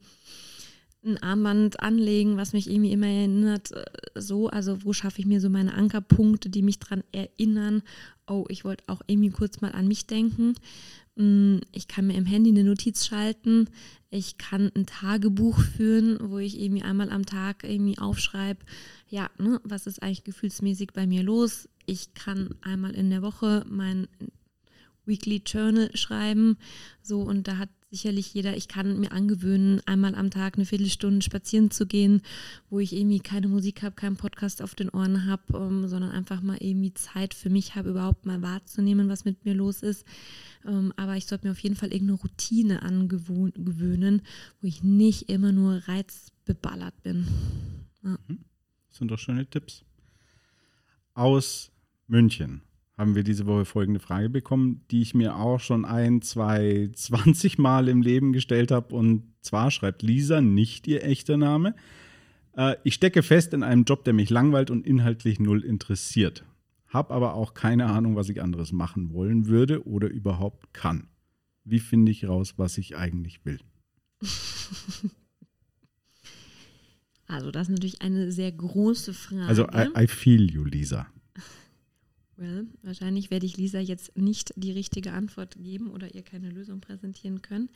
ein 1.04 1.18
Armband 1.18 1.80
anlegen, 1.80 2.38
was 2.38 2.54
mich 2.54 2.70
irgendwie 2.70 2.92
immer 2.92 3.08
erinnert. 3.08 3.72
Äh, 3.72 3.86
so, 4.16 4.50
also 4.50 4.84
wo 4.84 4.94
schaffe 4.94 5.20
ich 5.20 5.26
mir 5.26 5.42
so 5.42 5.50
meine 5.50 5.74
Ankerpunkte, 5.74 6.50
die 6.50 6.62
mich 6.62 6.80
daran 6.80 7.04
erinnern, 7.12 7.84
oh, 8.28 8.46
ich 8.50 8.66
wollte 8.66 8.84
auch 8.88 9.02
irgendwie 9.08 9.32
kurz 9.32 9.62
mal 9.62 9.72
an 9.72 9.88
mich 9.88 10.08
denken. 10.08 10.56
Mm, 11.16 11.58
ich 11.72 11.88
kann 11.88 12.08
mir 12.08 12.16
im 12.16 12.26
Handy 12.26 12.50
eine 12.50 12.64
Notiz 12.64 13.06
schalten. 13.06 13.70
Ich 14.10 14.38
kann 14.38 14.72
ein 14.76 14.86
Tagebuch 14.86 15.60
führen, 15.60 16.18
wo 16.22 16.38
ich 16.38 16.60
irgendwie 16.60 16.84
einmal 16.84 17.12
am 17.12 17.26
Tag 17.26 17.64
irgendwie 17.64 17.98
aufschreibe, 17.98 18.66
ja, 19.08 19.30
ne, 19.38 19.60
was 19.64 19.88
ist 19.88 20.02
eigentlich 20.02 20.24
gefühlsmäßig 20.24 20.94
bei 20.94 21.08
mir 21.08 21.24
los. 21.24 21.70
Ich 21.90 22.14
kann 22.14 22.56
einmal 22.62 22.92
in 22.92 23.10
der 23.10 23.24
Woche 23.24 23.66
mein 23.68 24.08
Weekly 25.06 25.42
Journal 25.46 25.90
schreiben. 25.98 26.58
So, 27.02 27.22
und 27.22 27.48
da 27.48 27.58
hat 27.58 27.70
sicherlich 27.90 28.32
jeder, 28.34 28.56
ich 28.56 28.68
kann 28.68 29.00
mir 29.00 29.12
angewöhnen, 29.12 29.82
einmal 29.88 30.14
am 30.14 30.30
Tag 30.30 30.56
eine 30.56 30.66
Viertelstunde 30.66 31.24
spazieren 31.24 31.72
zu 31.72 31.88
gehen, 31.88 32.22
wo 32.70 32.80
ich 32.80 32.94
irgendwie 32.94 33.20
keine 33.20 33.48
Musik 33.48 33.82
habe, 33.82 33.96
keinen 33.96 34.18
Podcast 34.18 34.62
auf 34.62 34.76
den 34.76 34.90
Ohren 34.90 35.26
habe, 35.26 35.58
ähm, 35.58 35.88
sondern 35.88 36.12
einfach 36.12 36.42
mal 36.42 36.58
irgendwie 36.60 36.94
Zeit 36.94 37.34
für 37.34 37.50
mich 37.50 37.76
habe, 37.76 37.90
überhaupt 37.90 38.28
mal 38.28 38.44
wahrzunehmen, 38.44 39.10
was 39.10 39.26
mit 39.26 39.44
mir 39.44 39.56
los 39.56 39.82
ist. 39.82 40.06
Ähm, 40.66 40.94
aber 40.98 41.18
ich 41.18 41.26
sollte 41.26 41.48
mir 41.48 41.52
auf 41.52 41.60
jeden 41.60 41.76
Fall 41.76 41.92
irgendeine 41.92 42.20
Routine 42.20 42.84
angewöhnen, 42.84 44.22
wo 44.62 44.68
ich 44.68 44.84
nicht 44.84 45.30
immer 45.30 45.52
nur 45.52 45.82
reizbeballert 45.88 47.02
bin. 47.02 47.28
Ja. 48.04 48.20
Mhm. 48.28 48.46
Das 48.88 48.98
sind 49.00 49.10
doch 49.10 49.20
schöne 49.20 49.50
Tipps. 49.50 49.84
Aus 51.16 51.72
München 52.10 52.64
haben 52.98 53.16
wir 53.16 53.24
diese 53.24 53.46
Woche 53.46 53.64
folgende 53.64 54.02
Frage 54.02 54.30
bekommen, 54.30 54.82
die 54.92 55.02
ich 55.02 55.14
mir 55.14 55.38
auch 55.38 55.62
schon 55.62 55.86
ein, 55.86 56.22
zwei, 56.22 56.90
zwanzig 56.96 57.58
Mal 57.58 57.88
im 57.88 58.02
Leben 58.02 58.34
gestellt 58.34 58.72
habe. 58.72 58.94
Und 58.94 59.24
zwar 59.42 59.72
schreibt 59.72 60.02
Lisa 60.02 60.42
nicht 60.42 60.86
ihr 60.86 61.06
echter 61.06 61.38
Name. 61.38 61.76
Äh, 62.58 62.76
ich 62.84 62.96
stecke 62.96 63.24
fest 63.24 63.54
in 63.54 63.64
einem 63.64 63.86
Job, 63.86 64.04
der 64.04 64.14
mich 64.14 64.30
langweilt 64.30 64.70
und 64.70 64.86
inhaltlich 64.86 65.40
null 65.40 65.64
interessiert. 65.64 66.44
Hab 66.90 67.12
aber 67.12 67.36
auch 67.36 67.54
keine 67.54 67.86
Ahnung, 67.86 68.18
was 68.18 68.28
ich 68.28 68.42
anderes 68.42 68.74
machen 68.74 69.14
wollen 69.14 69.48
würde 69.48 69.88
oder 69.88 70.10
überhaupt 70.10 70.74
kann. 70.74 71.08
Wie 71.64 71.80
finde 71.80 72.12
ich 72.12 72.28
raus, 72.28 72.56
was 72.58 72.78
ich 72.78 72.98
eigentlich 72.98 73.46
will? 73.46 73.60
Also, 77.32 77.52
das 77.52 77.68
ist 77.68 77.74
natürlich 77.74 78.02
eine 78.02 78.32
sehr 78.32 78.52
große 78.52 79.14
Frage. 79.14 79.46
Also, 79.46 79.68
I, 79.68 79.88
I 79.96 80.08
feel 80.08 80.52
you, 80.52 80.64
Lisa. 80.64 81.06
Well, 82.40 82.68
wahrscheinlich 82.84 83.32
werde 83.32 83.46
ich 83.46 83.58
Lisa 83.58 83.80
jetzt 83.80 84.18
nicht 84.18 84.54
die 84.56 84.72
richtige 84.72 85.12
Antwort 85.12 85.56
geben 85.60 85.92
oder 85.92 86.16
ihr 86.16 86.22
keine 86.22 86.50
Lösung 86.50 86.80
präsentieren 86.80 87.42
können. 87.42 87.68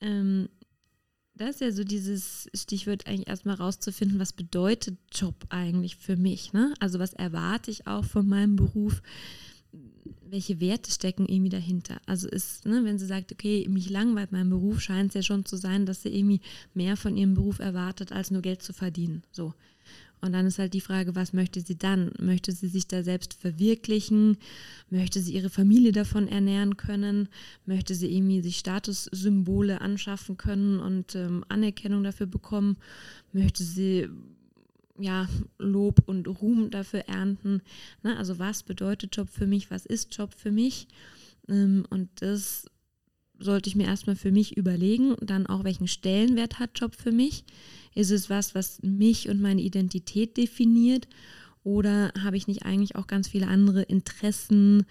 Ähm, 0.00 0.48
das 1.36 1.50
ist 1.50 1.60
ja 1.60 1.70
so 1.70 1.84
dieses 1.84 2.48
Stichwort 2.54 3.06
eigentlich 3.06 3.28
erstmal 3.28 3.54
rauszufinden, 3.54 4.18
was 4.18 4.32
bedeutet 4.32 4.98
Job 5.12 5.46
eigentlich 5.50 5.94
für 5.94 6.16
mich? 6.16 6.52
Ne? 6.52 6.74
Also 6.80 6.98
was 6.98 7.12
erwarte 7.12 7.70
ich 7.70 7.86
auch 7.86 8.04
von 8.04 8.26
meinem 8.26 8.56
Beruf? 8.56 9.00
Welche 10.28 10.58
Werte 10.58 10.90
stecken 10.90 11.26
irgendwie 11.26 11.50
dahinter? 11.50 12.00
Also 12.04 12.28
ist, 12.28 12.66
ne, 12.66 12.84
wenn 12.84 12.98
sie 12.98 13.06
sagt, 13.06 13.30
okay, 13.30 13.64
mich 13.68 13.90
langweilt 13.90 14.32
mein 14.32 14.50
Beruf, 14.50 14.80
scheint 14.80 15.10
es 15.10 15.14
ja 15.14 15.22
schon 15.22 15.44
zu 15.44 15.56
sein, 15.56 15.86
dass 15.86 16.02
sie 16.02 16.08
irgendwie 16.08 16.40
mehr 16.74 16.96
von 16.96 17.16
ihrem 17.16 17.34
Beruf 17.34 17.60
erwartet, 17.60 18.10
als 18.10 18.32
nur 18.32 18.42
Geld 18.42 18.60
zu 18.60 18.72
verdienen. 18.72 19.22
So. 19.30 19.54
Und 20.20 20.32
dann 20.32 20.46
ist 20.46 20.58
halt 20.58 20.74
die 20.74 20.80
Frage, 20.80 21.14
was 21.14 21.32
möchte 21.32 21.60
sie 21.60 21.76
dann? 21.76 22.12
Möchte 22.18 22.52
sie 22.52 22.68
sich 22.68 22.88
da 22.88 23.02
selbst 23.02 23.34
verwirklichen? 23.34 24.36
Möchte 24.90 25.20
sie 25.20 25.34
ihre 25.34 25.50
Familie 25.50 25.92
davon 25.92 26.28
ernähren 26.28 26.76
können? 26.76 27.28
Möchte 27.66 27.94
sie 27.94 28.14
irgendwie 28.14 28.40
sich 28.40 28.58
Statussymbole 28.58 29.80
anschaffen 29.80 30.36
können 30.36 30.80
und 30.80 31.14
ähm, 31.14 31.44
Anerkennung 31.48 32.02
dafür 32.02 32.26
bekommen? 32.26 32.76
Möchte 33.32 33.62
sie 33.62 34.08
ja, 34.98 35.28
Lob 35.58 36.02
und 36.06 36.26
Ruhm 36.26 36.70
dafür 36.70 37.00
ernten? 37.08 37.62
Na, 38.02 38.14
ne? 38.14 38.18
also 38.18 38.38
was 38.38 38.62
bedeutet 38.62 39.16
Job 39.16 39.28
für 39.30 39.46
mich? 39.46 39.70
Was 39.70 39.86
ist 39.86 40.16
Job 40.16 40.34
für 40.34 40.50
mich? 40.50 40.88
Ähm, 41.48 41.84
und 41.90 42.08
das 42.16 42.66
sollte 43.38 43.68
ich 43.68 43.76
mir 43.76 43.86
erstmal 43.86 44.16
für 44.16 44.32
mich 44.32 44.56
überlegen, 44.56 45.14
dann 45.20 45.46
auch 45.46 45.64
welchen 45.64 45.86
Stellenwert 45.86 46.58
hat 46.58 46.70
Job 46.74 46.94
für 46.94 47.12
mich 47.12 47.44
ist 47.98 48.12
es 48.12 48.30
was, 48.30 48.54
was 48.54 48.80
mich 48.82 49.28
und 49.28 49.40
meine 49.40 49.60
Identität 49.60 50.36
definiert? 50.36 51.08
Oder 51.64 52.12
habe 52.22 52.36
ich 52.36 52.46
nicht 52.46 52.64
eigentlich 52.64 52.94
auch 52.94 53.08
ganz 53.08 53.28
viele 53.28 53.48
andere 53.48 53.82
Interessen, 53.82 54.86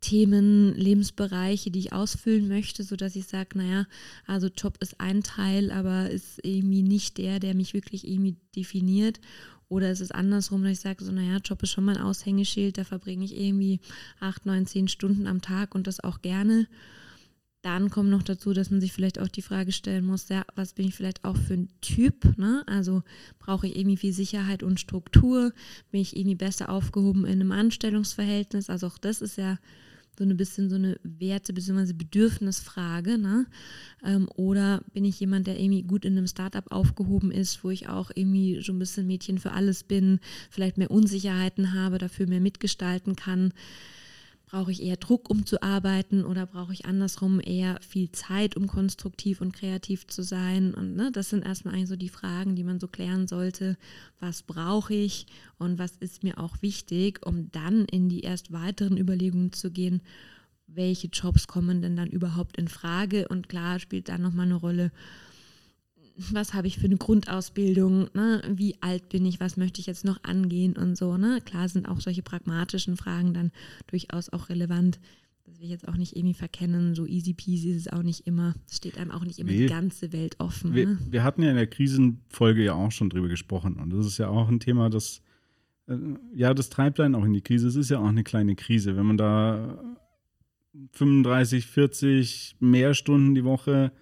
Themen, 0.00 0.74
Lebensbereiche, 0.76 1.72
die 1.72 1.80
ich 1.80 1.92
ausfüllen 1.92 2.46
möchte, 2.46 2.84
sodass 2.84 3.16
ich 3.16 3.26
sage, 3.26 3.58
naja, 3.58 3.86
also 4.26 4.46
Job 4.46 4.76
ist 4.80 5.00
ein 5.00 5.24
Teil, 5.24 5.72
aber 5.72 6.10
ist 6.10 6.38
irgendwie 6.44 6.82
nicht 6.82 7.18
der, 7.18 7.40
der 7.40 7.54
mich 7.54 7.74
wirklich 7.74 8.06
irgendwie 8.06 8.36
definiert. 8.54 9.20
Oder 9.68 9.90
ist 9.90 10.00
es 10.00 10.12
andersrum, 10.12 10.62
dass 10.62 10.72
ich 10.72 10.80
sage, 10.80 11.02
so, 11.02 11.10
naja, 11.10 11.38
Job 11.44 11.64
ist 11.64 11.70
schon 11.70 11.84
mein 11.84 11.98
Aushängeschild, 11.98 12.78
da 12.78 12.84
verbringe 12.84 13.24
ich 13.24 13.36
irgendwie 13.36 13.80
acht, 14.20 14.46
neun, 14.46 14.66
zehn 14.66 14.86
Stunden 14.86 15.26
am 15.26 15.42
Tag 15.42 15.74
und 15.74 15.88
das 15.88 15.98
auch 15.98 16.22
gerne. 16.22 16.68
Dann 17.66 17.90
kommt 17.90 18.10
noch 18.10 18.22
dazu, 18.22 18.52
dass 18.52 18.70
man 18.70 18.80
sich 18.80 18.92
vielleicht 18.92 19.18
auch 19.18 19.26
die 19.26 19.42
Frage 19.42 19.72
stellen 19.72 20.06
muss, 20.06 20.28
ja, 20.28 20.44
was 20.54 20.72
bin 20.74 20.86
ich 20.86 20.94
vielleicht 20.94 21.24
auch 21.24 21.36
für 21.36 21.54
ein 21.54 21.68
Typ? 21.80 22.38
Ne? 22.38 22.62
Also 22.68 23.02
brauche 23.40 23.66
ich 23.66 23.74
irgendwie 23.76 23.96
viel 23.96 24.12
Sicherheit 24.12 24.62
und 24.62 24.78
Struktur? 24.78 25.52
Bin 25.90 26.00
ich 26.00 26.16
irgendwie 26.16 26.36
besser 26.36 26.68
aufgehoben 26.68 27.24
in 27.24 27.40
einem 27.40 27.50
Anstellungsverhältnis? 27.50 28.70
Also 28.70 28.86
auch 28.86 28.98
das 28.98 29.20
ist 29.20 29.36
ja 29.36 29.58
so 30.16 30.22
ein 30.22 30.36
bisschen 30.36 30.70
so 30.70 30.76
eine 30.76 31.00
Werte- 31.02 31.52
bzw. 31.52 31.92
Bedürfnisfrage. 31.92 33.18
Ne? 33.18 33.46
Ähm, 34.04 34.28
oder 34.36 34.84
bin 34.92 35.04
ich 35.04 35.18
jemand, 35.18 35.48
der 35.48 35.58
irgendwie 35.58 35.82
gut 35.82 36.04
in 36.04 36.16
einem 36.16 36.28
Startup 36.28 36.70
aufgehoben 36.70 37.32
ist, 37.32 37.64
wo 37.64 37.70
ich 37.70 37.88
auch 37.88 38.12
irgendwie 38.14 38.62
so 38.62 38.72
ein 38.72 38.78
bisschen 38.78 39.08
Mädchen 39.08 39.38
für 39.38 39.50
alles 39.50 39.82
bin, 39.82 40.20
vielleicht 40.50 40.78
mehr 40.78 40.92
Unsicherheiten 40.92 41.74
habe, 41.74 41.98
dafür 41.98 42.28
mehr 42.28 42.40
mitgestalten 42.40 43.16
kann? 43.16 43.52
Brauche 44.48 44.70
ich 44.70 44.80
eher 44.80 44.96
Druck, 44.96 45.28
um 45.28 45.44
zu 45.44 45.60
arbeiten 45.60 46.24
oder 46.24 46.46
brauche 46.46 46.72
ich 46.72 46.86
andersrum 46.86 47.40
eher 47.40 47.80
viel 47.82 48.12
Zeit, 48.12 48.56
um 48.56 48.68
konstruktiv 48.68 49.40
und 49.40 49.52
kreativ 49.52 50.06
zu 50.06 50.22
sein? 50.22 50.72
Und 50.72 50.94
ne, 50.94 51.10
das 51.10 51.30
sind 51.30 51.44
erstmal 51.44 51.74
eigentlich 51.74 51.88
so 51.88 51.96
die 51.96 52.08
Fragen, 52.08 52.54
die 52.54 52.62
man 52.62 52.78
so 52.78 52.86
klären 52.86 53.26
sollte. 53.26 53.76
Was 54.20 54.44
brauche 54.44 54.94
ich 54.94 55.26
und 55.58 55.80
was 55.80 55.96
ist 55.96 56.22
mir 56.22 56.38
auch 56.38 56.62
wichtig, 56.62 57.26
um 57.26 57.50
dann 57.50 57.86
in 57.86 58.08
die 58.08 58.20
erst 58.20 58.52
weiteren 58.52 58.96
Überlegungen 58.96 59.52
zu 59.52 59.72
gehen, 59.72 60.00
welche 60.68 61.08
Jobs 61.08 61.48
kommen 61.48 61.82
denn 61.82 61.96
dann 61.96 62.08
überhaupt 62.08 62.56
in 62.56 62.68
Frage? 62.68 63.26
Und 63.26 63.48
klar 63.48 63.80
spielt 63.80 64.08
dann 64.08 64.22
nochmal 64.22 64.46
eine 64.46 64.54
Rolle, 64.54 64.92
was 66.32 66.54
habe 66.54 66.66
ich 66.66 66.78
für 66.78 66.86
eine 66.86 66.96
Grundausbildung, 66.96 68.08
ne? 68.14 68.42
wie 68.48 68.76
alt 68.80 69.08
bin 69.08 69.24
ich, 69.26 69.40
was 69.40 69.56
möchte 69.56 69.80
ich 69.80 69.86
jetzt 69.86 70.04
noch 70.04 70.22
angehen 70.24 70.76
und 70.76 70.96
so. 70.96 71.16
Ne? 71.16 71.40
Klar 71.44 71.68
sind 71.68 71.88
auch 71.88 72.00
solche 72.00 72.22
pragmatischen 72.22 72.96
Fragen 72.96 73.34
dann 73.34 73.52
durchaus 73.86 74.32
auch 74.32 74.48
relevant. 74.48 74.98
Das 75.44 75.58
will 75.58 75.66
ich 75.66 75.70
jetzt 75.70 75.86
auch 75.86 75.96
nicht 75.96 76.16
irgendwie 76.16 76.34
verkennen, 76.34 76.94
so 76.94 77.06
easy 77.06 77.34
peasy 77.34 77.70
ist 77.70 77.86
es 77.86 77.92
auch 77.92 78.02
nicht 78.02 78.26
immer. 78.26 78.54
Es 78.68 78.78
steht 78.78 78.98
einem 78.98 79.10
auch 79.10 79.24
nicht 79.24 79.38
immer 79.38 79.50
nee. 79.50 79.58
die 79.58 79.66
ganze 79.66 80.12
Welt 80.12 80.36
offen. 80.38 80.74
Wir, 80.74 80.86
ne? 80.86 80.98
wir, 81.08 81.22
hatten 81.22 81.42
ja 81.42 81.50
in 81.50 81.56
der 81.56 81.66
Krisenfolge 81.66 82.64
ja 82.64 82.72
auch 82.72 82.90
schon 82.90 83.10
drüber 83.10 83.28
gesprochen 83.28 83.76
und 83.76 83.90
das 83.90 84.06
ist 84.06 84.18
ja 84.18 84.28
auch 84.28 84.48
ein 84.48 84.60
Thema, 84.60 84.90
das 84.90 85.22
äh, 85.86 85.96
ja, 86.34 86.54
das 86.54 86.70
treibt 86.70 86.98
einen 87.00 87.14
auch 87.14 87.24
in 87.24 87.32
die 87.32 87.42
Krise. 87.42 87.68
Es 87.68 87.76
ist 87.76 87.90
ja 87.90 87.98
auch 87.98 88.08
eine 88.08 88.24
kleine 88.24 88.56
Krise, 88.56 88.96
wenn 88.96 89.06
man 89.06 89.18
da 89.18 89.78
35, 90.92 91.66
40 91.66 92.56
mehr 92.60 92.94
Stunden 92.94 93.34
die 93.34 93.44
Woche 93.44 93.92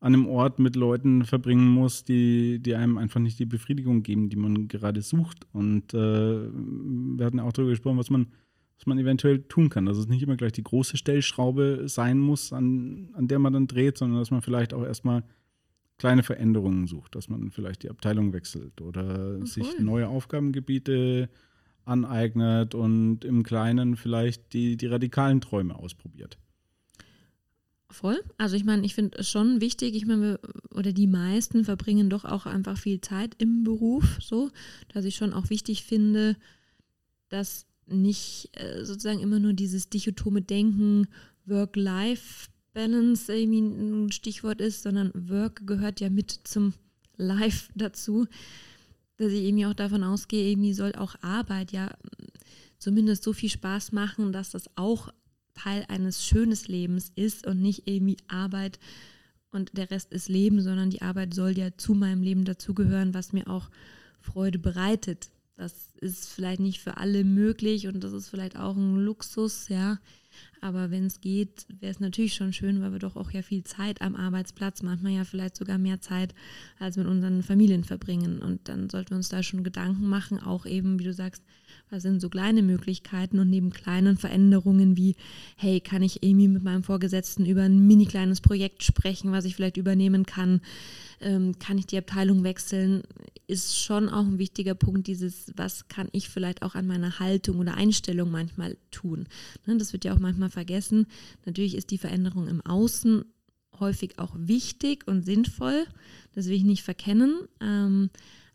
an 0.00 0.14
einem 0.14 0.26
Ort 0.26 0.58
mit 0.58 0.76
Leuten 0.76 1.24
verbringen 1.24 1.68
muss, 1.68 2.04
die, 2.04 2.60
die 2.60 2.74
einem 2.74 2.98
einfach 2.98 3.20
nicht 3.20 3.38
die 3.38 3.46
Befriedigung 3.46 4.02
geben, 4.02 4.28
die 4.28 4.36
man 4.36 4.68
gerade 4.68 5.02
sucht. 5.02 5.46
Und 5.52 5.92
äh, 5.92 5.98
wir 5.98 7.26
hatten 7.26 7.40
auch 7.40 7.52
darüber 7.52 7.70
gesprochen, 7.70 7.98
was 7.98 8.10
man, 8.10 8.28
was 8.76 8.86
man 8.86 8.98
eventuell 8.98 9.42
tun 9.42 9.70
kann. 9.70 9.86
Dass 9.86 9.98
es 9.98 10.06
nicht 10.06 10.22
immer 10.22 10.36
gleich 10.36 10.52
die 10.52 10.62
große 10.62 10.96
Stellschraube 10.96 11.84
sein 11.86 12.18
muss, 12.18 12.52
an, 12.52 13.08
an 13.14 13.26
der 13.26 13.40
man 13.40 13.52
dann 13.52 13.66
dreht, 13.66 13.98
sondern 13.98 14.20
dass 14.20 14.30
man 14.30 14.40
vielleicht 14.40 14.72
auch 14.72 14.84
erstmal 14.84 15.24
kleine 15.98 16.22
Veränderungen 16.22 16.86
sucht, 16.86 17.16
dass 17.16 17.28
man 17.28 17.50
vielleicht 17.50 17.82
die 17.82 17.90
Abteilung 17.90 18.32
wechselt 18.32 18.80
oder 18.80 19.34
okay. 19.36 19.46
sich 19.46 19.80
neue 19.80 20.08
Aufgabengebiete 20.08 21.28
aneignet 21.84 22.76
und 22.76 23.24
im 23.24 23.42
Kleinen 23.42 23.96
vielleicht 23.96 24.52
die, 24.52 24.76
die 24.76 24.86
radikalen 24.86 25.40
Träume 25.40 25.74
ausprobiert. 25.74 26.38
Voll. 27.90 28.22
Also 28.36 28.54
ich 28.54 28.64
meine, 28.64 28.84
ich 28.84 28.94
finde 28.94 29.18
es 29.18 29.30
schon 29.30 29.62
wichtig, 29.62 29.94
ich 29.94 30.04
meine, 30.04 30.38
oder 30.74 30.92
die 30.92 31.06
meisten 31.06 31.64
verbringen 31.64 32.10
doch 32.10 32.26
auch 32.26 32.44
einfach 32.44 32.76
viel 32.76 33.00
Zeit 33.00 33.34
im 33.38 33.64
Beruf, 33.64 34.18
so, 34.20 34.50
dass 34.92 35.06
ich 35.06 35.16
schon 35.16 35.32
auch 35.32 35.48
wichtig 35.48 35.84
finde, 35.84 36.36
dass 37.30 37.66
nicht 37.86 38.50
äh, 38.52 38.84
sozusagen 38.84 39.20
immer 39.20 39.38
nur 39.38 39.54
dieses 39.54 39.88
dichotome 39.88 40.42
Denken, 40.42 41.08
Work-Life-Balance 41.46 43.32
irgendwie 43.34 43.60
ein 43.60 44.12
Stichwort 44.12 44.60
ist, 44.60 44.82
sondern 44.82 45.10
Work 45.14 45.66
gehört 45.66 46.00
ja 46.00 46.10
mit 46.10 46.30
zum 46.44 46.74
Life 47.16 47.70
dazu, 47.74 48.26
dass 49.16 49.32
ich 49.32 49.44
irgendwie 49.44 49.66
auch 49.66 49.74
davon 49.74 50.04
ausgehe, 50.04 50.50
irgendwie 50.50 50.74
soll 50.74 50.94
auch 50.94 51.14
Arbeit 51.22 51.72
ja 51.72 51.90
zumindest 52.78 53.24
so 53.24 53.32
viel 53.32 53.48
Spaß 53.50 53.92
machen, 53.92 54.32
dass 54.32 54.50
das 54.50 54.68
auch 54.76 55.12
Teil 55.58 55.84
eines 55.88 56.24
schönen 56.24 56.56
Lebens 56.66 57.12
ist 57.14 57.46
und 57.46 57.60
nicht 57.60 57.86
irgendwie 57.86 58.16
Arbeit 58.28 58.78
und 59.50 59.76
der 59.76 59.90
Rest 59.90 60.12
ist 60.12 60.28
Leben, 60.28 60.60
sondern 60.60 60.90
die 60.90 61.02
Arbeit 61.02 61.34
soll 61.34 61.56
ja 61.56 61.76
zu 61.76 61.94
meinem 61.94 62.22
Leben 62.22 62.44
dazugehören, 62.44 63.14
was 63.14 63.32
mir 63.32 63.48
auch 63.48 63.70
Freude 64.20 64.58
bereitet. 64.58 65.30
Das 65.56 65.92
ist 66.00 66.28
vielleicht 66.28 66.60
nicht 66.60 66.80
für 66.80 66.98
alle 66.98 67.24
möglich 67.24 67.88
und 67.88 68.04
das 68.04 68.12
ist 68.12 68.28
vielleicht 68.28 68.56
auch 68.56 68.76
ein 68.76 68.96
Luxus, 68.96 69.68
ja. 69.68 69.98
Aber 70.60 70.90
wenn 70.90 71.06
es 71.06 71.20
geht, 71.20 71.66
wäre 71.80 71.92
es 71.92 72.00
natürlich 72.00 72.34
schon 72.34 72.52
schön, 72.52 72.80
weil 72.80 72.92
wir 72.92 72.98
doch 72.98 73.16
auch 73.16 73.30
ja 73.30 73.42
viel 73.42 73.64
Zeit 73.64 74.02
am 74.02 74.16
Arbeitsplatz, 74.16 74.82
manchmal 74.82 75.12
ja 75.12 75.24
vielleicht 75.24 75.56
sogar 75.56 75.78
mehr 75.78 76.00
Zeit 76.00 76.34
als 76.78 76.96
mit 76.96 77.06
unseren 77.06 77.42
Familien 77.42 77.84
verbringen. 77.84 78.40
Und 78.40 78.68
dann 78.68 78.90
sollten 78.90 79.10
wir 79.10 79.16
uns 79.16 79.28
da 79.28 79.42
schon 79.42 79.64
Gedanken 79.64 80.08
machen, 80.08 80.40
auch 80.40 80.66
eben, 80.66 80.98
wie 80.98 81.04
du 81.04 81.12
sagst, 81.12 81.42
was 81.90 82.02
sind 82.02 82.20
so 82.20 82.28
kleine 82.28 82.62
Möglichkeiten 82.62 83.38
und 83.38 83.50
neben 83.50 83.70
kleinen 83.70 84.16
Veränderungen 84.16 84.96
wie, 84.96 85.16
hey, 85.56 85.80
kann 85.80 86.02
ich 86.02 86.22
irgendwie 86.22 86.48
mit 86.48 86.62
meinem 86.62 86.82
Vorgesetzten 86.82 87.46
über 87.46 87.62
ein 87.62 87.86
mini 87.86 88.06
kleines 88.06 88.40
Projekt 88.40 88.82
sprechen, 88.82 89.32
was 89.32 89.44
ich 89.44 89.56
vielleicht 89.56 89.76
übernehmen 89.76 90.26
kann? 90.26 90.60
Ähm, 91.20 91.58
kann 91.58 91.78
ich 91.78 91.86
die 91.86 91.98
Abteilung 91.98 92.44
wechseln? 92.44 93.02
Ist 93.46 93.78
schon 93.78 94.08
auch 94.08 94.24
ein 94.24 94.38
wichtiger 94.38 94.74
Punkt, 94.74 95.06
dieses, 95.06 95.52
was 95.56 95.88
kann 95.88 96.08
ich 96.12 96.28
vielleicht 96.28 96.62
auch 96.62 96.74
an 96.74 96.86
meiner 96.86 97.18
Haltung 97.18 97.58
oder 97.58 97.74
Einstellung 97.74 98.30
manchmal 98.30 98.76
tun? 98.90 99.26
Ne, 99.66 99.76
das 99.78 99.92
wird 99.92 100.04
ja 100.04 100.14
auch 100.14 100.18
manchmal 100.18 100.47
vergessen. 100.50 101.06
Natürlich 101.46 101.74
ist 101.74 101.90
die 101.90 101.98
Veränderung 101.98 102.48
im 102.48 102.60
Außen 102.60 103.24
häufig 103.80 104.18
auch 104.18 104.34
wichtig 104.36 105.06
und 105.06 105.24
sinnvoll. 105.24 105.86
Das 106.32 106.46
will 106.46 106.54
ich 106.54 106.64
nicht 106.64 106.82
verkennen. 106.82 107.48
Ähm, 107.60 108.10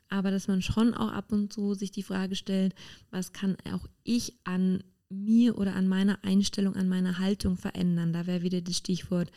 aber 0.09 0.31
dass 0.31 0.47
man 0.47 0.61
schon 0.61 0.93
auch 0.93 1.11
ab 1.11 1.31
und 1.31 1.51
zu 1.51 1.73
sich 1.73 1.91
die 1.91 2.03
Frage 2.03 2.35
stellt, 2.35 2.75
was 3.09 3.33
kann 3.33 3.57
auch 3.71 3.87
ich 4.03 4.37
an 4.43 4.83
mir 5.09 5.57
oder 5.57 5.75
an 5.75 5.87
meiner 5.87 6.23
Einstellung, 6.23 6.75
an 6.75 6.89
meiner 6.89 7.19
Haltung 7.19 7.57
verändern. 7.57 8.13
Da 8.13 8.27
wäre 8.27 8.41
wieder 8.41 8.61
das 8.61 8.77
Stichwort 8.77 9.31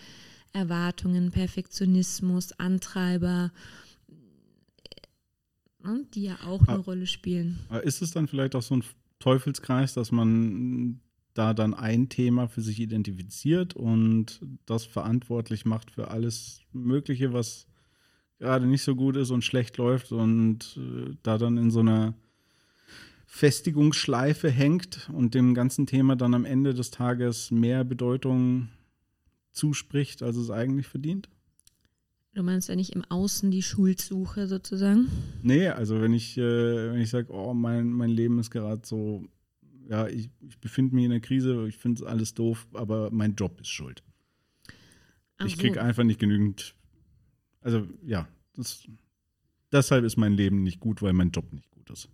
Erwartungen, 0.53 1.31
Perfektionismus, 1.31 2.53
Antreiber, 2.53 3.53
ne, 5.83 6.07
die 6.15 6.25
ja 6.25 6.39
auch 6.47 6.67
eine 6.67 6.79
ah, 6.79 6.83
Rolle 6.83 7.07
spielen. 7.07 7.59
Ist 7.83 8.03
es 8.03 8.13
dann 8.13 8.27
vielleicht 8.27 8.55
auch 8.55 8.63
so 8.63 8.77
ein 8.77 8.85
Teufelskreis, 9.19 9.95
dass 9.95 10.13
man 10.13 11.01
da 11.37 11.55
dann 11.55 11.75
ein 11.75 12.09
Thema 12.09 12.49
für 12.49 12.63
sich 12.63 12.81
identifiziert 12.81 13.75
und 13.75 14.41
das 14.65 14.85
verantwortlich 14.85 15.65
macht 15.65 15.91
für 15.91 16.09
alles 16.09 16.63
Mögliche, 16.73 17.33
was 17.33 17.67
gerade 18.39 18.67
nicht 18.67 18.83
so 18.83 18.97
gut 18.97 19.17
ist 19.17 19.31
und 19.31 19.45
schlecht 19.45 19.77
läuft 19.77 20.13
und 20.13 20.79
äh, 20.79 21.15
da 21.23 21.39
dann 21.39 21.57
in 21.59 21.71
so 21.71 21.81
einer 21.81 22.15
Festigungsschleife 23.27 24.51
hängt 24.51 25.11
und 25.13 25.35
dem 25.35 25.55
ganzen 25.55 25.87
Thema 25.87 26.17
dann 26.17 26.35
am 26.35 26.45
Ende 26.45 26.73
des 26.73 26.91
Tages 26.91 27.51
mehr 27.51 27.85
Bedeutung 27.85 28.69
zuspricht, 29.53 30.23
als 30.23 30.37
es 30.37 30.51
eigentlich 30.51 30.87
verdient? 30.87 31.29
Du 32.35 32.43
meinst, 32.43 32.69
wenn 32.69 32.79
ich 32.79 32.95
im 32.95 33.05
Außen 33.05 33.51
die 33.51 33.63
Schuld 33.63 34.01
suche, 34.01 34.47
sozusagen? 34.47 35.09
Nee, 35.43 35.69
also 35.69 36.01
wenn 36.01 36.13
ich, 36.13 36.37
äh, 36.37 36.93
wenn 36.93 37.01
ich 37.01 37.11
sage, 37.11 37.33
oh, 37.33 37.55
mein, 37.55 37.91
mein 37.91 38.11
Leben 38.11 38.39
ist 38.39 38.51
gerade 38.51 38.83
so, 38.85 39.25
ja, 39.89 40.09
ich, 40.09 40.31
ich 40.41 40.59
befinde 40.59 40.95
mich 40.95 41.05
in 41.05 41.13
einer 41.13 41.21
Krise, 41.21 41.67
ich 41.69 41.77
finde 41.77 42.03
es 42.03 42.09
alles 42.09 42.35
doof, 42.35 42.67
aber 42.73 43.11
mein 43.11 43.35
Job 43.35 43.61
ist 43.61 43.69
schuld. 43.69 44.03
Ach 45.39 45.47
ich 45.47 45.59
kriege 45.59 45.75
so. 45.75 45.81
einfach 45.81 46.05
nicht 46.05 46.19
genügend 46.19 46.77
also 47.67 47.85
ja, 48.07 48.29
das, 48.55 48.85
deshalb 49.73 50.05
ist 50.05 50.17
mein 50.17 50.35
Leben 50.35 50.63
nicht 50.63 50.79
gut, 50.79 51.03
weil 51.03 51.13
mein 51.13 51.33
Job 51.33 51.53
nicht 51.53 51.69
gut 51.73 51.91
ist. 51.91 52.09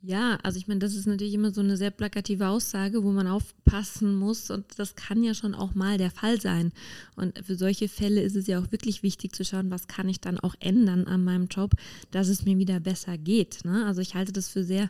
Ja, 0.00 0.38
also 0.42 0.58
ich 0.58 0.68
meine, 0.68 0.80
das 0.80 0.94
ist 0.94 1.06
natürlich 1.06 1.34
immer 1.34 1.52
so 1.52 1.60
eine 1.60 1.76
sehr 1.76 1.90
plakative 1.90 2.48
Aussage, 2.48 3.04
wo 3.04 3.12
man 3.12 3.26
aufpassen 3.26 4.14
muss 4.14 4.50
und 4.50 4.78
das 4.78 4.96
kann 4.96 5.22
ja 5.22 5.34
schon 5.34 5.54
auch 5.54 5.74
mal 5.74 5.98
der 5.98 6.10
Fall 6.10 6.40
sein. 6.40 6.72
Und 7.14 7.38
für 7.44 7.56
solche 7.56 7.88
Fälle 7.88 8.22
ist 8.22 8.36
es 8.36 8.46
ja 8.46 8.58
auch 8.58 8.72
wirklich 8.72 9.02
wichtig 9.02 9.34
zu 9.34 9.44
schauen, 9.44 9.70
was 9.70 9.86
kann 9.86 10.08
ich 10.08 10.20
dann 10.20 10.40
auch 10.40 10.54
ändern 10.60 11.06
an 11.06 11.24
meinem 11.24 11.48
Job, 11.48 11.74
dass 12.10 12.28
es 12.28 12.46
mir 12.46 12.56
wieder 12.56 12.80
besser 12.80 13.18
geht. 13.18 13.66
Ne? 13.66 13.84
Also 13.84 14.00
ich 14.00 14.14
halte 14.14 14.32
das 14.32 14.48
für 14.48 14.64
sehr 14.64 14.88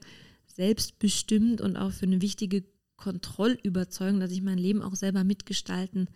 selbstbestimmt 0.54 1.60
und 1.60 1.76
auch 1.76 1.92
für 1.92 2.06
eine 2.06 2.22
wichtige 2.22 2.64
Kontrollüberzeugung, 2.96 4.20
dass 4.20 4.30
ich 4.30 4.42
mein 4.42 4.58
Leben 4.58 4.82
auch 4.82 4.94
selber 4.94 5.24
mitgestalten 5.24 6.08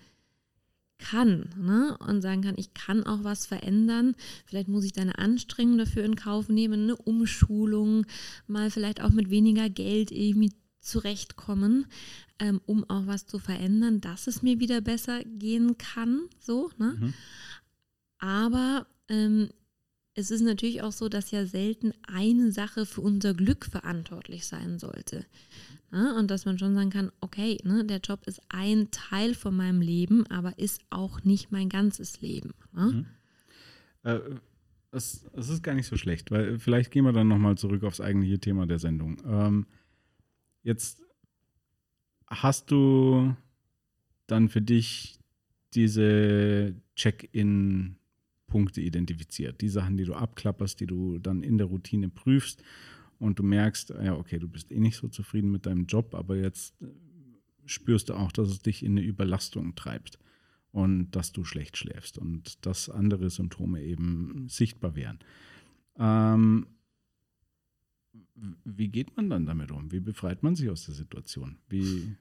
kann 0.98 1.50
ne? 1.56 1.96
und 2.06 2.22
sagen 2.22 2.42
kann, 2.42 2.54
ich 2.56 2.74
kann 2.74 3.04
auch 3.04 3.22
was 3.22 3.46
verändern. 3.46 4.14
Vielleicht 4.46 4.68
muss 4.68 4.84
ich 4.84 4.92
da 4.92 5.02
eine 5.02 5.18
Anstrengung 5.18 5.78
dafür 5.78 6.04
in 6.04 6.16
Kauf 6.16 6.48
nehmen, 6.48 6.84
eine 6.84 6.96
Umschulung, 6.96 8.06
mal 8.46 8.70
vielleicht 8.70 9.00
auch 9.00 9.10
mit 9.10 9.30
weniger 9.30 9.68
Geld 9.70 10.10
irgendwie 10.10 10.52
zurechtkommen, 10.80 11.86
ähm, 12.38 12.60
um 12.66 12.88
auch 12.88 13.06
was 13.06 13.26
zu 13.26 13.38
verändern, 13.38 14.00
dass 14.00 14.26
es 14.26 14.42
mir 14.42 14.60
wieder 14.60 14.80
besser 14.80 15.22
gehen 15.24 15.78
kann. 15.78 16.22
So, 16.40 16.70
ne? 16.78 16.96
Mhm. 16.98 17.14
Aber 18.18 18.86
ähm, 19.08 19.50
es 20.18 20.32
ist 20.32 20.40
natürlich 20.40 20.82
auch 20.82 20.90
so, 20.90 21.08
dass 21.08 21.30
ja 21.30 21.46
selten 21.46 21.92
eine 22.02 22.50
Sache 22.50 22.86
für 22.86 23.02
unser 23.02 23.34
Glück 23.34 23.64
verantwortlich 23.64 24.46
sein 24.46 24.80
sollte. 24.80 25.24
Ne? 25.92 26.12
Und 26.16 26.28
dass 26.32 26.44
man 26.44 26.58
schon 26.58 26.74
sagen 26.74 26.90
kann, 26.90 27.12
okay, 27.20 27.58
ne, 27.62 27.84
der 27.84 27.98
Job 27.98 28.26
ist 28.26 28.42
ein 28.48 28.90
Teil 28.90 29.34
von 29.34 29.56
meinem 29.56 29.80
Leben, 29.80 30.26
aber 30.26 30.58
ist 30.58 30.80
auch 30.90 31.22
nicht 31.22 31.52
mein 31.52 31.68
ganzes 31.68 32.20
Leben. 32.20 32.52
Ne? 32.72 32.82
Mhm. 32.82 33.06
Äh, 34.10 34.20
das, 34.90 35.24
das, 35.32 35.50
ist 35.50 35.62
gar 35.62 35.74
nicht 35.74 35.86
so 35.86 35.96
schlecht, 35.96 36.32
weil 36.32 36.58
vielleicht 36.58 36.90
gehen 36.90 37.04
wir 37.04 37.12
dann 37.12 37.28
nochmal 37.28 37.56
zurück 37.56 37.84
aufs 37.84 38.00
eigentliche 38.00 38.40
Thema 38.40 38.66
der 38.66 38.80
Sendung. 38.80 39.22
Ähm, 39.24 39.66
jetzt 40.64 41.00
hast 42.26 42.72
du 42.72 43.36
dann 44.26 44.48
für 44.48 44.62
dich 44.62 45.20
diese 45.74 46.74
Check-in-Punkte 48.48 48.80
identifiziert, 48.80 49.60
die 49.60 49.68
Sachen, 49.68 49.96
die 49.96 50.04
du 50.04 50.14
abklapperst, 50.14 50.80
die 50.80 50.86
du 50.86 51.18
dann 51.18 51.42
in 51.42 51.58
der 51.58 51.66
Routine 51.66 52.08
prüfst 52.08 52.62
und 53.18 53.38
du 53.38 53.42
merkst, 53.42 53.90
ja, 53.90 54.14
okay, 54.14 54.38
du 54.38 54.48
bist 54.48 54.72
eh 54.72 54.80
nicht 54.80 54.96
so 54.96 55.08
zufrieden 55.08 55.50
mit 55.50 55.66
deinem 55.66 55.86
Job, 55.86 56.14
aber 56.14 56.36
jetzt 56.36 56.74
spürst 57.66 58.08
du 58.08 58.14
auch, 58.14 58.32
dass 58.32 58.48
es 58.48 58.60
dich 58.60 58.82
in 58.82 58.92
eine 58.92 59.02
Überlastung 59.02 59.74
treibt 59.74 60.18
und 60.72 61.10
dass 61.12 61.32
du 61.32 61.44
schlecht 61.44 61.76
schläfst 61.76 62.18
und 62.18 62.64
dass 62.66 62.88
andere 62.88 63.30
Symptome 63.30 63.82
eben 63.82 64.48
sichtbar 64.48 64.94
wären. 64.94 65.18
Ähm, 65.98 66.66
wie 68.64 68.88
geht 68.88 69.16
man 69.16 69.28
dann 69.30 69.46
damit 69.46 69.72
um? 69.72 69.90
Wie 69.90 70.00
befreit 70.00 70.42
man 70.42 70.54
sich 70.54 70.70
aus 70.70 70.86
der 70.86 70.94
Situation? 70.94 71.58
Wie, 71.68 72.16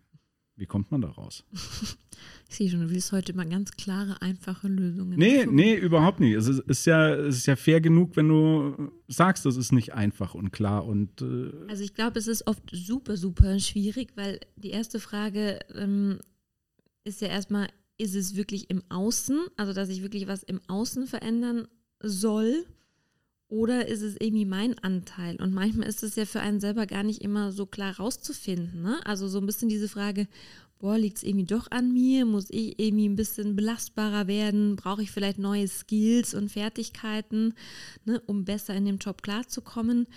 wie 0.58 0.66
kommt 0.66 0.92
man 0.92 1.02
da 1.02 1.10
raus? 1.10 1.46
Ich 2.50 2.56
sehe 2.56 2.70
schon, 2.70 2.80
du 2.80 2.90
willst 2.90 3.12
heute 3.12 3.36
mal 3.36 3.48
ganz 3.48 3.72
klare, 3.72 4.22
einfache 4.22 4.68
Lösungen. 4.68 5.20
Nee, 5.20 5.46
nee, 5.46 5.76
überhaupt 5.76 6.20
nicht. 6.20 6.34
Es 6.34 6.48
ist, 6.48 6.86
ja, 6.86 7.14
es 7.14 7.38
ist 7.38 7.46
ja 7.46 7.56
fair 7.56 7.82
genug, 7.82 8.16
wenn 8.16 8.30
du 8.30 8.92
sagst, 9.08 9.46
das 9.46 9.58
ist 9.58 9.72
nicht 9.72 9.94
einfach 9.94 10.34
und 10.34 10.52
klar. 10.52 10.86
Und, 10.86 11.22
äh 11.22 11.52
also 11.68 11.84
ich 11.84 11.94
glaube, 11.94 12.18
es 12.18 12.28
ist 12.28 12.48
oft 12.48 12.64
super, 12.72 13.18
super 13.18 13.60
schwierig, 13.60 14.14
weil 14.16 14.40
die 14.56 14.72
erste 14.72 15.00
Frage 15.00 15.60
ähm, 15.76 16.20
ist 17.04 17.22
ja 17.22 17.28
erstmal, 17.28 17.68
ist 17.98 18.16
es 18.16 18.36
wirklich 18.36 18.70
im 18.70 18.82
Außen, 18.90 19.40
also 19.58 19.74
dass 19.74 19.90
ich 19.90 20.02
wirklich 20.02 20.28
was 20.28 20.42
im 20.42 20.62
Außen 20.68 21.06
verändern 21.06 21.68
soll? 22.02 22.66
Oder 23.50 23.88
ist 23.88 24.02
es 24.02 24.16
irgendwie 24.20 24.46
mein 24.46 24.78
Anteil? 24.80 25.38
Und 25.38 25.54
manchmal 25.54 25.88
ist 25.88 26.04
es 26.04 26.16
ja 26.16 26.26
für 26.26 26.42
einen 26.42 26.60
selber 26.60 26.86
gar 26.86 27.04
nicht 27.04 27.22
immer 27.22 27.52
so 27.54 27.66
klar 27.66 27.96
rauszufinden. 27.96 28.82
Ne? 28.82 29.00
Also 29.06 29.30
so 29.30 29.40
ein 29.40 29.46
bisschen 29.46 29.70
diese 29.70 29.88
Frage, 29.88 30.28
boah, 30.80 30.98
liegt 30.98 31.18
es 31.18 31.24
irgendwie 31.24 31.46
doch 31.46 31.72
an 31.72 31.94
mir? 31.94 32.26
Muss 32.26 32.48
ich 32.50 32.78
irgendwie 32.78 33.08
ein 33.08 33.16
bisschen 33.16 33.56
belastbarer 33.56 34.28
werden? 34.28 34.76
Brauche 34.76 35.02
ich 35.02 35.12
vielleicht 35.12 35.40
neue 35.40 35.68
Skills 35.68 36.34
und 36.34 36.52
Fertigkeiten, 36.52 37.54
ne, 38.06 38.22
um 38.26 38.44
besser 38.44 38.76
in 38.76 38.86
dem 38.86 38.98
Job 38.98 39.24
klarzukommen? 39.24 40.08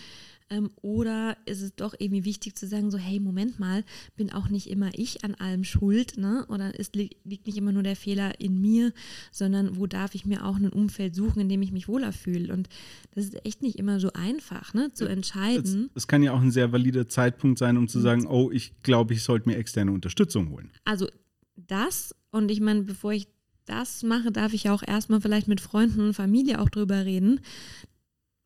Ähm, 0.50 0.70
oder 0.82 1.36
ist 1.46 1.62
es 1.62 1.74
doch 1.76 1.94
irgendwie 1.98 2.24
wichtig 2.24 2.56
zu 2.56 2.66
sagen, 2.66 2.90
so, 2.90 2.98
hey, 2.98 3.20
Moment 3.20 3.60
mal, 3.60 3.84
bin 4.16 4.32
auch 4.32 4.48
nicht 4.48 4.68
immer 4.68 4.90
ich 4.94 5.24
an 5.24 5.34
allem 5.36 5.64
schuld, 5.64 6.18
ne? 6.18 6.44
Oder 6.48 6.78
es 6.78 6.92
li 6.92 7.10
liegt 7.24 7.46
nicht 7.46 7.56
immer 7.56 7.72
nur 7.72 7.84
der 7.84 7.96
Fehler 7.96 8.40
in 8.40 8.60
mir, 8.60 8.92
sondern 9.30 9.76
wo 9.76 9.86
darf 9.86 10.14
ich 10.14 10.26
mir 10.26 10.44
auch 10.44 10.56
ein 10.56 10.68
Umfeld 10.68 11.14
suchen, 11.14 11.40
in 11.40 11.48
dem 11.48 11.62
ich 11.62 11.70
mich 11.70 11.86
wohler 11.86 12.12
fühle? 12.12 12.52
Und 12.52 12.68
das 13.14 13.26
ist 13.26 13.46
echt 13.46 13.62
nicht 13.62 13.78
immer 13.78 14.00
so 14.00 14.12
einfach, 14.12 14.74
ne? 14.74 14.92
Zu 14.92 15.06
entscheiden. 15.06 15.90
Es, 15.94 16.02
es 16.02 16.08
kann 16.08 16.22
ja 16.22 16.32
auch 16.32 16.40
ein 16.40 16.50
sehr 16.50 16.72
valider 16.72 17.08
Zeitpunkt 17.08 17.58
sein, 17.58 17.76
um 17.76 17.86
zu 17.86 17.98
mhm. 17.98 18.02
sagen, 18.02 18.26
oh, 18.26 18.50
ich 18.50 18.82
glaube, 18.82 19.14
ich 19.14 19.22
sollte 19.22 19.48
mir 19.48 19.56
externe 19.56 19.92
Unterstützung 19.92 20.50
holen. 20.50 20.72
Also 20.84 21.06
das 21.54 22.14
und 22.32 22.50
ich 22.50 22.60
meine, 22.60 22.82
bevor 22.82 23.12
ich 23.12 23.28
das 23.66 24.02
mache, 24.02 24.32
darf 24.32 24.52
ich 24.52 24.68
auch 24.68 24.82
erstmal 24.86 25.20
vielleicht 25.20 25.48
mit 25.48 25.60
Freunden 25.60 26.00
und 26.00 26.14
Familie 26.14 26.60
auch 26.60 26.68
drüber 26.68 27.04
reden, 27.04 27.40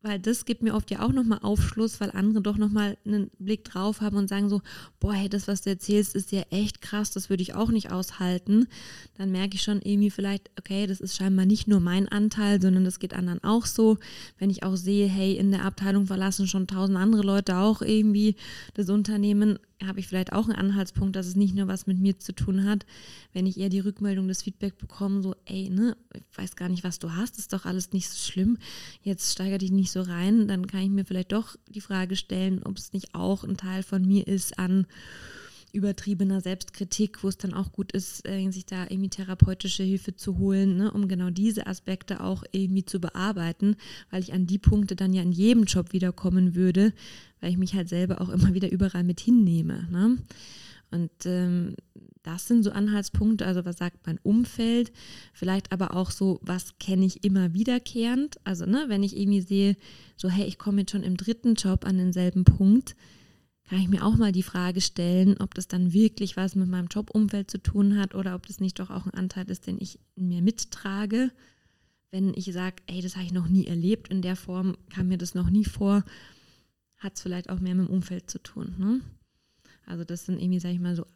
weil 0.05 0.19
das 0.19 0.45
gibt 0.45 0.63
mir 0.63 0.75
oft 0.75 0.91
ja 0.91 1.01
auch 1.01 1.13
nochmal 1.13 1.39
Aufschluss, 1.41 1.99
weil 1.99 2.11
andere 2.11 2.43
doch 2.43 2.59
nochmal 2.59 2.99
einen 3.07 3.31
Blick 3.39 3.65
drauf 3.65 4.03
haben 4.03 4.19
und 4.19 4.29
sagen 4.29 4.51
so, 4.51 4.61
boah, 5.01 5.15
hey, 5.15 5.31
das, 5.31 5.49
was 5.49 5.63
du 5.63 5.71
erzählst, 5.71 6.15
ist 6.15 6.31
ja 6.31 6.43
echt 6.51 6.83
krass, 6.83 7.11
das 7.11 7.31
würde 7.31 7.43
ich 7.43 7.55
auch 7.55 7.71
nicht 7.71 7.91
aushalten. 7.91 8.69
Dann 9.17 9.33
merke 9.33 9.55
ich 9.55 9.63
schon 9.63 9.81
irgendwie 9.81 10.11
vielleicht, 10.11 10.51
okay, 10.59 10.87
das 10.87 11.01
ist 11.01 11.17
scheinbar 11.17 11.47
nicht 11.47 11.69
nur 11.69 11.81
mein 11.81 12.07
Anteil, 12.07 12.61
sondern 12.61 12.85
das 12.85 12.99
geht 12.99 13.15
anderen 13.15 13.43
auch 13.43 13.65
so. 13.65 13.97
Wenn 14.39 14.51
ich 14.51 14.63
auch 14.63 14.77
sehe, 14.77 15.09
hey, 15.09 15.39
in 15.39 15.51
der 15.51 15.65
Abteilung 15.65 16.07
verlassen 16.07 16.47
schon 16.47 16.67
tausend 16.67 16.99
andere 16.99 17.23
Leute 17.23 17.57
auch 17.57 17.81
irgendwie 17.81 18.37
das 18.75 18.91
Unternehmen, 18.91 19.59
habe 19.83 20.01
ich 20.01 20.07
vielleicht 20.07 20.33
auch 20.33 20.45
einen 20.45 20.57
Anhaltspunkt, 20.57 21.17
dass 21.17 21.27
es 21.27 21.37
nicht 21.37 21.55
nur 21.55 21.69
was 21.69 21.87
mit 21.87 21.99
mir 21.99 22.19
zu 22.19 22.33
tun 22.33 22.65
hat, 22.65 22.87
wenn 23.33 23.47
ich 23.47 23.59
eher 23.59 23.69
die 23.69 23.81
Rückmeldung, 23.81 24.29
das 24.29 24.43
Feedback 24.43 24.79
bekomme, 24.79 25.23
so, 25.23 25.35
ey, 25.47 25.69
ne, 25.71 25.97
ich 26.15 26.39
weiß 26.39 26.57
gar 26.57 26.69
nicht, 26.69 26.85
was 26.85 26.99
du 26.99 27.13
hast, 27.13 27.39
ist 27.39 27.53
doch 27.53 27.65
alles 27.65 27.93
nicht 27.93 28.09
so 28.09 28.17
schlimm, 28.17 28.59
jetzt 29.03 29.33
steiger 29.33 29.59
dich 29.59 29.73
nicht 29.73 29.91
so 29.91 30.03
rein, 30.03 30.49
dann 30.49 30.67
kann 30.67 30.83
ich 30.83 30.91
mir 30.91 31.05
vielleicht 31.05 31.33
doch 31.33 31.57
die 31.69 31.81
Frage 31.81 32.17
stellen, 32.17 32.63
ob 32.63 32.79
es 32.79 32.93
nicht 32.93 33.15
auch 33.15 33.45
ein 33.45 33.57
Teil 33.57 33.83
von 33.83 34.03
mir 34.07 34.27
ist 34.27 34.59
an 34.59 34.87
übertriebener 35.75 36.41
Selbstkritik, 36.41 37.23
wo 37.23 37.29
es 37.29 37.39
dann 37.39 37.55
auch 37.55 37.73
gut 37.73 37.93
ist, 37.93 38.27
äh, 38.29 38.51
sich 38.51 38.67
da 38.67 38.85
irgendwie 38.85 39.11
therapeutische 39.11 39.83
Hilfe 39.83 40.17
zu 40.17 40.39
holen, 40.39 40.77
ne, 40.77 40.93
um 40.93 41.09
genau 41.09 41.31
diese 41.31 41.67
Aspekte 41.67 42.23
auch 42.23 42.45
irgendwie 42.53 42.85
zu 42.85 43.01
bearbeiten, 43.01 43.77
weil 44.11 44.23
ich 44.23 44.33
an 44.33 44.47
die 44.47 44.59
Punkte 44.59 44.97
dann 44.97 45.13
ja 45.13 45.23
in 45.23 45.33
jedem 45.33 45.65
Job 45.65 45.93
wiederkommen 45.93 46.55
würde, 46.55 46.93
weil 47.41 47.51
ich 47.51 47.59
mich 47.59 47.75
halt 47.75 47.89
selber 47.89 48.21
auch 48.21 48.29
immer 48.29 48.55
wieder 48.55 48.71
überall 48.71 49.05
mit 49.05 49.21
hinnehme. 49.21 49.89
Ne? 49.91 50.19
Und 50.91 51.11
ähm, 51.27 51.75
das 52.23 52.47
sind 52.47 52.63
so 52.63 52.71
Anhaltspunkte, 52.71 53.45
also 53.47 53.65
was 53.65 53.77
sagt 53.77 54.07
mein 54.07 54.19
Umfeld, 54.23 54.93
vielleicht 55.33 55.73
aber 55.73 55.95
auch 55.97 56.11
so, 56.11 56.41
was 56.43 56.79
kenne 56.79 57.05
ich 57.05 57.25
immer 57.25 57.53
wiederkehrend. 57.53 58.39
Also, 58.45 58.65
ne, 58.65 58.85
wenn 58.89 59.03
ich 59.03 59.17
irgendwie 59.17 59.43
sehe, 59.43 59.77
so, 60.17 60.31
hey, 60.31 60.47
ich 60.47 60.57
komme 60.57 60.81
jetzt 60.81 60.93
schon 60.93 61.03
im 61.03 61.17
dritten 61.17 61.55
Job 61.55 61.85
an 61.85 61.99
denselben 61.99 62.45
Punkt, 62.45 62.97
kann 63.69 63.79
ich 63.79 63.89
mir 63.89 64.05
auch 64.05 64.17
mal 64.17 64.33
die 64.33 64.43
Frage 64.43 64.81
stellen, 64.81 65.37
ob 65.39 65.55
das 65.55 65.69
dann 65.69 65.93
wirklich 65.93 66.37
was 66.37 66.55
mit 66.55 66.69
meinem 66.69 66.89
Jobumfeld 66.89 67.51
zu 67.51 67.63
tun 67.63 67.99
hat 67.99 68.15
oder 68.15 68.35
ob 68.35 68.47
das 68.47 68.61
nicht 68.61 68.79
doch 68.79 68.91
auch 68.91 69.07
ein 69.07 69.15
Anteil 69.15 69.49
ist, 69.51 69.67
den 69.67 69.81
ich 69.81 69.99
mir 70.17 70.43
mittrage. 70.43 71.31
Wenn 72.11 72.35
ich 72.35 72.53
sage, 72.53 72.77
ey, 72.87 73.01
das 73.01 73.17
habe 73.17 73.25
ich 73.25 73.33
noch 73.33 73.49
nie 73.49 73.67
erlebt, 73.67 74.09
in 74.09 74.23
der 74.23 74.37
Form 74.37 74.77
kam 74.91 75.09
mir 75.09 75.19
das 75.19 75.35
noch 75.35 75.49
nie 75.49 75.65
vor, 75.65 76.05
hat 76.99 77.17
es 77.17 77.23
vielleicht 77.23 77.49
auch 77.49 77.59
mehr 77.59 77.75
mit 77.75 77.89
dem 77.89 77.95
Umfeld 77.95 78.31
zu 78.31 78.39
tun. 78.39 78.75
Ne? 78.79 79.01
Also 79.87 80.05
das 80.05 80.27
sind 80.27 80.41
irgendwie, 80.41 80.61
sage 80.61 80.75
ich 80.75 80.81
mal, 80.81 80.95
so 80.95 81.07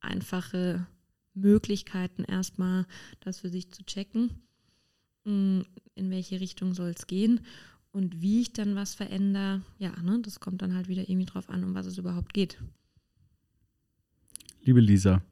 einfache 0.00 0.86
Möglichkeiten 1.34 2.24
erstmal, 2.24 2.84
das 3.20 3.40
für 3.40 3.48
sich 3.48 3.70
zu 3.70 3.84
checken, 3.84 4.30
hm, 5.24 5.64
in 5.94 6.10
welche 6.10 6.40
Richtung 6.40 6.74
soll 6.74 6.90
es 6.90 7.06
gehen 7.06 7.40
und 7.92 8.20
wie 8.20 8.40
ich 8.40 8.52
dann 8.52 8.74
was 8.74 8.94
verändere, 8.94 9.62
ja, 9.78 9.92
ne, 10.02 10.20
das 10.22 10.40
kommt 10.40 10.62
dann 10.62 10.74
halt 10.74 10.88
wieder 10.88 11.08
irgendwie 11.08 11.26
drauf 11.26 11.48
an, 11.48 11.64
um 11.64 11.74
was 11.74 11.86
es 11.86 11.98
überhaupt 11.98 12.34
geht. 12.34 12.58
Liebe 14.62 14.80
Lisa, 14.80 15.22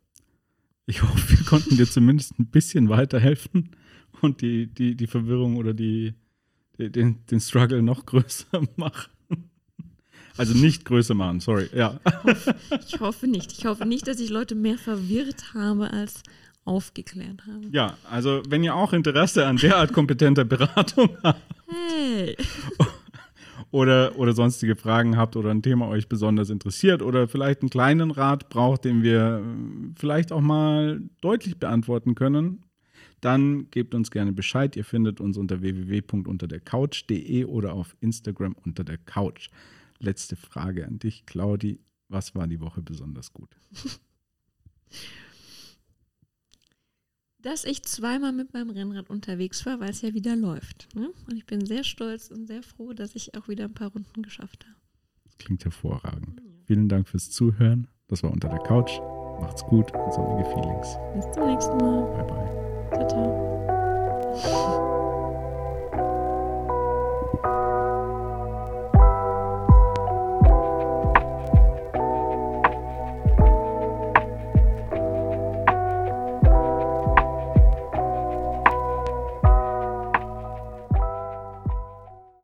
ich 0.87 1.03
hoffe, 1.03 1.39
wir 1.39 1.45
konnten 1.45 1.77
dir 1.77 1.87
zumindest 1.87 2.39
ein 2.39 2.47
bisschen 2.47 2.89
weiterhelfen 2.89 3.71
und 4.23 4.41
die, 4.41 4.67
die, 4.67 4.97
die 4.97 5.07
Verwirrung 5.07 5.57
oder 5.57 5.75
die, 5.75 6.15
den, 6.79 7.25
den 7.27 7.41
Struggle 7.41 7.83
noch 7.83 8.07
größer 8.07 8.63
machen. 8.77 9.11
Also 10.39 10.53
nicht 10.53 10.85
größer 10.85 11.15
machen, 11.15 11.41
sorry. 11.41 11.69
Ja. 11.75 11.99
Ich 12.05 12.15
hoffe, 12.15 12.57
ich 12.87 13.01
hoffe 13.01 13.27
nicht. 13.27 13.53
Ich 13.53 13.65
hoffe 13.65 13.87
nicht, 13.87 14.07
dass 14.07 14.21
ich 14.21 14.29
Leute 14.29 14.55
mehr 14.55 14.77
verwirrt 14.77 15.55
habe 15.55 15.91
als 15.91 16.23
aufgeklärt 16.67 17.47
habe. 17.47 17.67
Ja, 17.71 17.97
also 18.11 18.43
wenn 18.49 18.63
ihr 18.63 18.75
auch 18.75 18.93
Interesse 18.93 19.47
an 19.47 19.57
derart 19.57 19.93
kompetenter 19.93 20.45
Beratung 20.45 21.11
habt. 21.23 21.41
Hey. 21.69 22.37
Oder, 23.73 24.17
oder 24.17 24.33
sonstige 24.33 24.77
Fragen 24.77 25.17
habt 25.17 25.35
oder 25.35 25.51
ein 25.51 25.61
Thema 25.61 25.89
euch 25.89 26.09
besonders 26.09 26.51
interessiert 26.51 27.03
oder 27.03 27.27
vielleicht 27.27 27.63
einen 27.63 27.69
kleinen 27.69 28.11
Rat 28.13 28.49
braucht, 28.49 28.85
den 28.85 29.03
wir 29.03 29.43
äh, 29.43 29.93
vielleicht 29.99 30.31
auch 30.31 30.41
mal 30.41 31.03
deutlich 31.21 31.59
beantworten 31.59 32.15
können, 32.15 32.63
dann 33.21 33.69
gebt 33.71 33.95
uns 33.95 34.11
gerne 34.11 34.33
Bescheid. 34.33 34.77
Ihr 34.77 34.85
findet 34.85 35.21
uns 35.21 35.37
unter 35.37 35.63
www.unterdercouch.de 35.63 37.45
oder 37.45 37.73
auf 37.73 37.97
Instagram 38.01 38.55
unter 38.65 38.85
der 38.85 38.99
Couch. 38.99 39.51
Letzte 39.99 40.37
Frage 40.37 40.87
an 40.87 40.99
dich, 40.99 41.27
Claudi. 41.27 41.81
Was 42.09 42.35
war 42.35 42.47
die 42.47 42.61
Woche 42.61 42.83
besonders 42.83 43.33
gut? 43.33 43.51
dass 47.47 47.65
ich 47.65 47.85
zweimal 47.85 48.33
mit 48.33 48.53
meinem 48.55 48.71
Rennrad 48.71 49.09
unterwegs 49.09 49.65
war, 49.67 49.79
weil 49.79 49.91
es 49.91 50.03
ja 50.03 50.13
wieder 50.15 50.35
läuft. 50.35 50.89
Ne? 50.97 51.11
Und 51.29 51.37
ich 51.37 51.47
bin 51.47 51.65
sehr 51.65 51.85
stolz 51.85 52.29
und 52.29 52.47
sehr 52.47 52.65
froh, 52.65 52.93
dass 52.93 53.15
ich 53.15 53.37
auch 53.37 53.47
wieder 53.47 53.67
ein 53.67 53.75
paar 53.75 53.93
Runden 53.93 54.23
geschafft 54.23 54.67
habe. 54.67 54.77
Das 55.23 55.39
klingt 55.39 55.65
hervorragend. 55.65 56.43
Vielen 56.67 56.89
Dank 56.89 57.09
fürs 57.09 57.31
Zuhören. 57.31 57.87
Das 58.09 58.25
war 58.25 58.33
unter 58.33 58.49
der 58.49 58.59
Couch. 58.59 58.99
Macht's 59.41 59.63
gut 59.63 59.93
und 59.95 60.13
sonnige 60.13 60.45
Feelings. 60.51 60.97
Bis 61.15 61.31
zum 61.33 61.47
nächsten 61.47 61.77
Mal. 61.77 62.03
Bye 62.17 62.27
bye. 62.27 63.07
Ciao, 63.07 63.09
ciao. 64.33 64.86